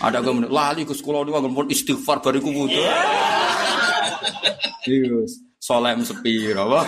[0.00, 2.84] Ada gue lali ke sekolah ini pun istighfar bariku butuh.
[4.86, 5.22] Iya,
[5.62, 6.80] solem sepi, apa?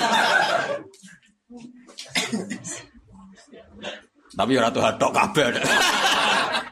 [4.34, 5.46] Tapi ora tuh hadok kabeh.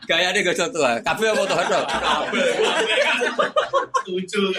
[0.03, 0.99] Gaya nih gak satu lah.
[0.99, 1.85] Kabeh apa tuh hadok?
[4.03, 4.51] Tujuh.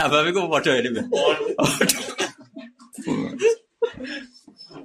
[0.00, 0.88] Nah, babi gue podo ini.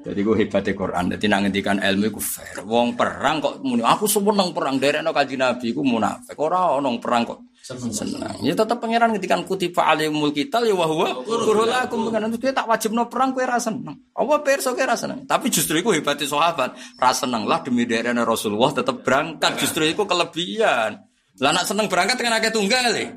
[0.04, 1.06] Jadi gue hebatnya Quran.
[1.16, 2.60] Jadi nang ngendikan ilmu gue fair.
[2.68, 3.80] Wong perang kok muni.
[3.88, 5.72] Aku seneng perang dari no kaji nabi.
[5.72, 6.36] Gue munafik.
[6.36, 7.40] Orang orang perang kok
[7.76, 8.32] seneng.
[8.40, 12.96] Ya tetap pangeran ngendikan kutiba alimul kita ya wahwa kurula aku mengenai itu tak wajib
[12.96, 14.00] no perang gue rasa seneng.
[14.16, 15.28] Apa perso gue rasa seneng.
[15.28, 16.80] Tapi justru gue hebatnya sahabat.
[16.96, 19.60] Rasa seneng lah demi daerah Rasulullah tetap berangkat.
[19.60, 21.04] Justru itu kelebihan.
[21.44, 23.12] Lah nak seneng berangkat dengan agak tunggal ya.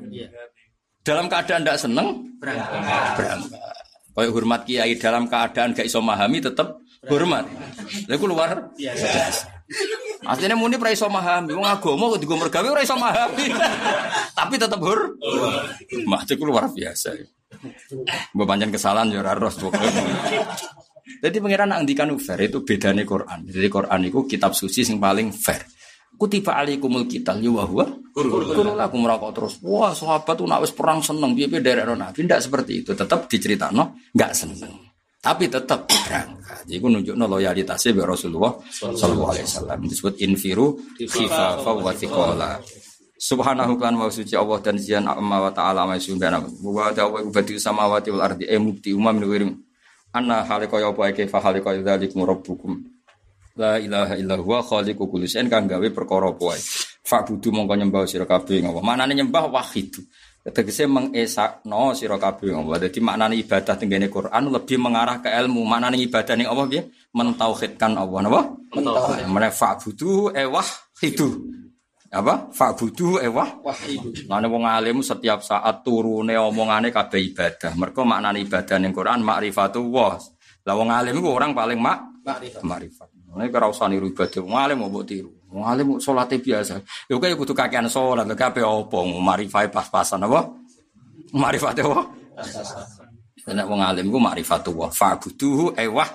[1.01, 2.81] Dalam keadaan tidak seneng berangkat.
[3.17, 3.73] berangkat.
[4.11, 7.47] Kayak hormat kiai dalam keadaan gak iso memahami tetap hormat.
[8.11, 9.50] Lalu luar biasa.
[10.21, 12.93] Aslinya muni pra iso memahami, wong agama kok digo mergawe ora iso.
[14.37, 15.17] Tapi tetap hur.
[16.05, 17.17] Mah itu luar biasa.
[18.35, 19.59] Mbok pancen kesalahan ya ora ros
[21.21, 23.45] Jadi pangeran nak ngendikan fair itu bedane Quran.
[23.45, 25.65] Jadi Quran itu kitab suci sing paling fair.
[26.17, 29.53] Kutiba alaikumul qital ya wa huwa kurun lakum merokok terus.
[29.65, 32.91] Wah, sahabat tuh nak wis perang seneng piye-piye derek Nabi ndak seperti itu.
[32.93, 34.90] Tetap diceritakno enggak seneng.
[35.21, 36.65] Tapi tetap berangkat.
[36.65, 42.57] Jadi nunjukno loyalitasnya bi Rasulullah sallallahu alaihi wasallam disebut infiru khifafa wa thiqala.
[43.21, 46.41] Subhanahu kan wa suci Allah dan zian amma wa ta'ala ma sundana.
[46.41, 49.51] Wa ta'ala wa badi samawati wal ardi e mubti umam min wirim.
[50.09, 52.81] Anna halika ya apa eke fa halika dzalikum rabbukum.
[53.61, 56.61] La ilaha illa huwa khaliqu kulli syai'in kang gawe perkara apa wae.
[57.29, 58.81] Mongko nyembah sira kabeh ngapa.
[58.81, 60.01] Manane nyembah wahid.
[60.41, 62.89] Tegese mengesakno sira kabeh ngapa.
[62.89, 65.61] Dadi maknane ibadah tenggene Quran lebih mengarah ke ilmu.
[65.61, 66.89] Maknane ibadah ning apa piye?
[67.13, 68.41] Mentauhidkan Allah napa?
[68.73, 69.29] Mentauhid.
[69.29, 71.29] Mene fa'budu e wahidu
[72.11, 74.27] apa fa'budu ewah wahidu.
[74.27, 77.77] Lane wong alim setiap saat turune omongane kabeh ibadah.
[77.77, 80.13] Mergo maknane ibadah ning Quran ma'rifatullah.
[80.65, 82.25] Lah wong alim iku orang paling mak
[82.65, 83.10] makrifat.
[83.31, 85.31] Nek ora usah niru ibadah wong alim mbok tiru.
[85.47, 86.83] Wong alim salate biasa.
[87.07, 90.51] Ya kaya kudu kakean salat lho kabeh apa makrifat pas-pasan apa?
[91.31, 92.11] Makrifat apa?
[93.51, 94.91] Nek wong alim iku ma'rifatullah.
[94.91, 96.09] Fa'budu ewah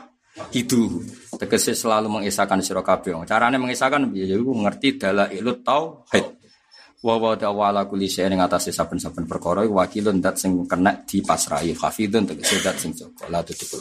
[0.52, 1.00] hidu
[1.40, 6.26] tegese selalu mengisahkan sira kabeh carane mengisahkan ya iku ngerti dalailut tauhid
[7.00, 12.28] wa wa ta'ala kulli syai'in ing atase saben-saben perkara wakilun dat sing kena dipasrahi hafidun
[12.28, 13.80] tegese dat sing jaga la tutikul